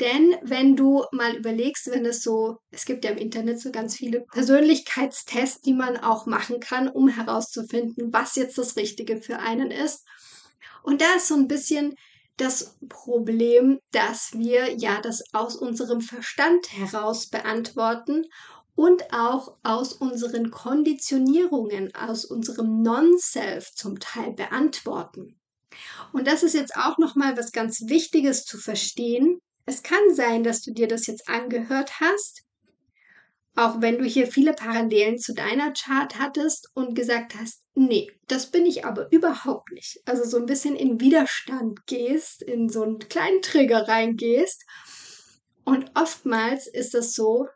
Denn 0.00 0.34
wenn 0.42 0.74
du 0.74 1.04
mal 1.12 1.36
überlegst, 1.36 1.88
wenn 1.90 2.04
es 2.04 2.22
so, 2.22 2.58
es 2.70 2.84
gibt 2.84 3.04
ja 3.04 3.12
im 3.12 3.18
Internet 3.18 3.60
so 3.60 3.70
ganz 3.70 3.94
viele 3.94 4.22
Persönlichkeitstests, 4.22 5.60
die 5.60 5.74
man 5.74 5.96
auch 5.96 6.26
machen 6.26 6.58
kann, 6.58 6.88
um 6.88 7.08
herauszufinden, 7.08 8.12
was 8.12 8.34
jetzt 8.34 8.58
das 8.58 8.76
Richtige 8.76 9.22
für 9.22 9.38
einen 9.38 9.70
ist. 9.70 10.04
Und 10.84 11.00
da 11.00 11.14
ist 11.16 11.28
so 11.28 11.34
ein 11.34 11.48
bisschen 11.48 11.96
das 12.36 12.76
Problem, 12.88 13.80
dass 13.90 14.32
wir 14.34 14.76
ja 14.76 15.00
das 15.00 15.22
aus 15.32 15.56
unserem 15.56 16.02
Verstand 16.02 16.72
heraus 16.72 17.28
beantworten 17.28 18.26
und 18.74 19.12
auch 19.12 19.56
aus 19.62 19.94
unseren 19.94 20.50
Konditionierungen, 20.50 21.94
aus 21.94 22.26
unserem 22.26 22.82
Non-Self 22.82 23.72
zum 23.74 23.98
Teil 23.98 24.32
beantworten. 24.32 25.40
Und 26.12 26.26
das 26.26 26.42
ist 26.42 26.54
jetzt 26.54 26.76
auch 26.76 26.98
noch 26.98 27.14
mal 27.14 27.34
was 27.36 27.50
ganz 27.52 27.88
Wichtiges 27.88 28.44
zu 28.44 28.58
verstehen. 28.58 29.40
Es 29.64 29.82
kann 29.82 30.14
sein, 30.14 30.44
dass 30.44 30.60
du 30.60 30.72
dir 30.72 30.86
das 30.86 31.06
jetzt 31.06 31.30
angehört 31.30 31.98
hast, 32.00 32.42
auch 33.56 33.80
wenn 33.80 33.98
du 33.98 34.04
hier 34.04 34.26
viele 34.26 34.52
Parallelen 34.52 35.18
zu 35.18 35.32
deiner 35.32 35.72
Chart 35.72 36.18
hattest 36.18 36.68
und 36.74 36.96
gesagt 36.96 37.34
hast, 37.38 37.62
nee, 37.74 38.10
das 38.26 38.50
bin 38.50 38.66
ich 38.66 38.84
aber 38.84 39.10
überhaupt 39.12 39.70
nicht. 39.72 40.00
Also 40.06 40.24
so 40.24 40.38
ein 40.38 40.46
bisschen 40.46 40.74
in 40.74 41.00
Widerstand 41.00 41.86
gehst, 41.86 42.42
in 42.42 42.68
so 42.68 42.82
einen 42.82 42.98
kleinen 42.98 43.42
Trigger 43.42 43.86
reingehst. 43.86 44.64
Und 45.64 45.90
oftmals 45.94 46.66
ist 46.66 46.94
es 46.94 47.14
so, 47.14 47.46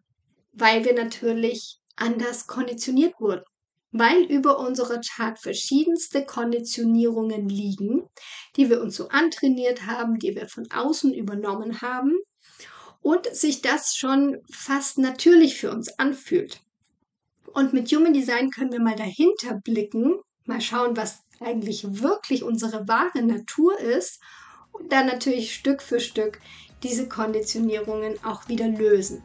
weil 0.53 0.85
wir 0.85 0.95
natürlich 0.95 1.79
anders 1.97 2.47
konditioniert 2.47 3.15
wurden. 3.19 3.45
Weil 3.91 4.23
über 4.25 4.59
unsere 4.61 5.01
Chart 5.01 5.39
verschiedenste 5.39 6.25
Konditionierungen 6.25 7.49
liegen, 7.49 8.07
die 8.55 8.71
wir 8.71 8.83
uns 8.83 8.97
so 8.97 9.09
antrainiert 9.09 9.87
haben, 9.87 10.19
die 10.19 10.37
wir 10.37 10.47
von 10.47 10.71
außen 10.71 11.13
übernommen 11.13 11.81
haben 11.81 12.19
und 13.09 13.35
sich 13.35 13.63
das 13.63 13.97
schon 13.97 14.37
fast 14.51 14.99
natürlich 14.99 15.57
für 15.57 15.71
uns 15.71 15.99
anfühlt. 15.99 16.61
Und 17.55 17.73
mit 17.73 17.91
Human 17.91 18.13
Design 18.13 18.51
können 18.51 18.71
wir 18.71 18.83
mal 18.83 18.97
dahinter 18.97 19.55
blicken, 19.65 20.19
mal 20.45 20.61
schauen, 20.61 20.95
was 20.95 21.23
eigentlich 21.41 22.03
wirklich 22.03 22.43
unsere 22.43 22.87
wahre 22.87 23.23
Natur 23.23 23.81
ist 23.81 24.21
und 24.73 24.93
dann 24.93 25.07
natürlich 25.07 25.55
Stück 25.55 25.81
für 25.81 26.01
Stück 26.01 26.39
diese 26.83 27.09
Konditionierungen 27.09 28.23
auch 28.25 28.47
wieder 28.47 28.69
lösen. 28.69 29.23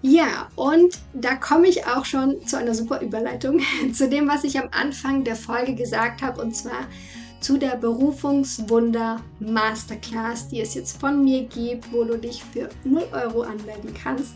Ja, 0.00 0.48
und 0.54 1.00
da 1.14 1.34
komme 1.34 1.66
ich 1.66 1.86
auch 1.86 2.04
schon 2.04 2.46
zu 2.46 2.58
einer 2.58 2.76
super 2.76 3.00
Überleitung, 3.00 3.60
zu 3.92 4.08
dem, 4.08 4.28
was 4.28 4.44
ich 4.44 4.56
am 4.60 4.68
Anfang 4.70 5.24
der 5.24 5.34
Folge 5.34 5.74
gesagt 5.74 6.22
habe, 6.22 6.40
und 6.40 6.54
zwar 6.54 6.86
zu 7.42 7.58
der 7.58 7.76
Berufungswunder 7.76 9.20
Masterclass, 9.40 10.48
die 10.48 10.60
es 10.60 10.74
jetzt 10.74 11.00
von 11.00 11.24
mir 11.24 11.42
gibt, 11.42 11.92
wo 11.92 12.04
du 12.04 12.16
dich 12.16 12.42
für 12.44 12.68
0 12.84 13.02
Euro 13.12 13.42
anmelden 13.42 13.92
kannst. 13.94 14.34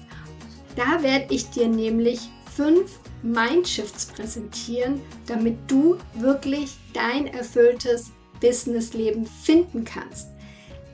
Da 0.74 1.02
werde 1.02 1.32
ich 1.32 1.48
dir 1.50 1.68
nämlich 1.68 2.28
fünf 2.54 2.98
Mindshifts 3.22 4.06
präsentieren, 4.06 5.00
damit 5.26 5.56
du 5.68 5.96
wirklich 6.14 6.76
dein 6.92 7.28
erfülltes 7.28 8.10
Businessleben 8.40 9.26
finden 9.26 9.84
kannst. 9.84 10.28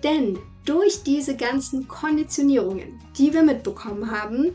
Denn 0.04 0.38
durch 0.64 1.02
diese 1.02 1.36
ganzen 1.36 1.88
Konditionierungen, 1.88 3.00
die 3.16 3.32
wir 3.32 3.42
mitbekommen 3.42 4.10
haben, 4.10 4.54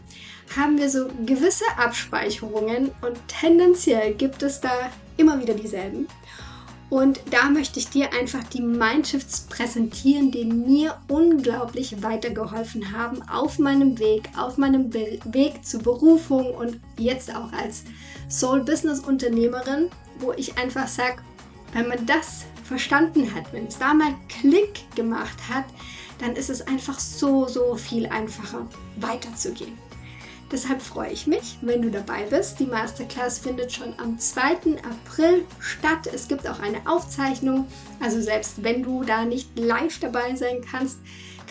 haben 0.55 0.77
wir 0.77 0.89
so 0.89 1.07
gewisse 1.25 1.65
Abspeicherungen 1.77 2.91
und 3.01 3.17
tendenziell 3.27 4.13
gibt 4.13 4.43
es 4.43 4.61
da 4.61 4.91
immer 5.17 5.41
wieder 5.41 5.53
dieselben. 5.53 6.07
Und 6.89 7.19
da 7.31 7.49
möchte 7.49 7.79
ich 7.79 7.89
dir 7.89 8.13
einfach 8.13 8.43
die 8.45 8.61
Mindshifts 8.61 9.41
präsentieren, 9.41 10.31
die 10.31 10.45
mir 10.45 10.97
unglaublich 11.09 12.01
weitergeholfen 12.01 12.93
haben 12.93 13.21
auf 13.27 13.59
meinem 13.59 13.99
Weg, 13.99 14.29
auf 14.37 14.57
meinem 14.57 14.89
Be 14.89 15.19
Weg 15.25 15.65
zur 15.65 15.81
Berufung 15.81 16.53
und 16.53 16.79
jetzt 16.97 17.35
auch 17.35 17.51
als 17.51 17.83
Soul 18.29 18.61
Business 18.61 19.01
Unternehmerin, 19.01 19.89
wo 20.19 20.31
ich 20.31 20.57
einfach 20.57 20.87
sage, 20.87 21.17
wenn 21.73 21.89
man 21.89 22.05
das 22.05 22.45
verstanden 22.63 23.33
hat, 23.35 23.51
wenn 23.51 23.67
es 23.67 23.77
da 23.77 23.93
mal 23.93 24.13
Klick 24.29 24.83
gemacht 24.95 25.37
hat, 25.49 25.65
dann 26.19 26.35
ist 26.35 26.49
es 26.49 26.65
einfach 26.67 26.99
so, 26.99 27.47
so 27.47 27.75
viel 27.75 28.07
einfacher 28.07 28.65
weiterzugehen. 28.95 29.86
Deshalb 30.51 30.81
freue 30.81 31.11
ich 31.11 31.27
mich, 31.27 31.57
wenn 31.61 31.81
du 31.81 31.91
dabei 31.91 32.23
bist. 32.23 32.59
Die 32.59 32.65
Masterclass 32.65 33.39
findet 33.39 33.73
schon 33.73 33.93
am 33.99 34.17
2. 34.17 34.41
April 34.83 35.45
statt. 35.59 36.07
Es 36.13 36.27
gibt 36.27 36.47
auch 36.47 36.59
eine 36.59 36.87
Aufzeichnung. 36.89 37.67
Also 37.99 38.21
selbst 38.21 38.63
wenn 38.63 38.81
du 38.81 39.03
da 39.03 39.25
nicht 39.25 39.59
live 39.59 39.99
dabei 39.99 40.35
sein 40.35 40.61
kannst, 40.61 40.99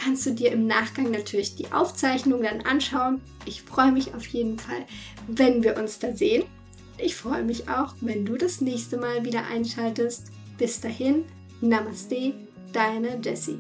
kannst 0.02 0.24
du 0.24 0.30
dir 0.30 0.52
im 0.52 0.66
Nachgang 0.66 1.10
natürlich 1.10 1.56
die 1.56 1.72
Aufzeichnung 1.72 2.42
dann 2.42 2.62
anschauen. 2.62 3.20
Ich 3.44 3.62
freue 3.62 3.92
mich 3.92 4.14
auf 4.14 4.26
jeden 4.26 4.58
Fall, 4.58 4.86
wenn 5.26 5.62
wir 5.62 5.76
uns 5.76 5.98
da 5.98 6.14
sehen. 6.14 6.44
Ich 6.98 7.16
freue 7.16 7.44
mich 7.44 7.68
auch, 7.68 7.94
wenn 8.00 8.24
du 8.24 8.36
das 8.36 8.62
nächste 8.62 8.96
Mal 8.96 9.24
wieder 9.24 9.46
einschaltest. 9.46 10.28
Bis 10.56 10.80
dahin, 10.80 11.24
Namaste, 11.60 12.32
deine 12.72 13.20
Jessie. 13.22 13.58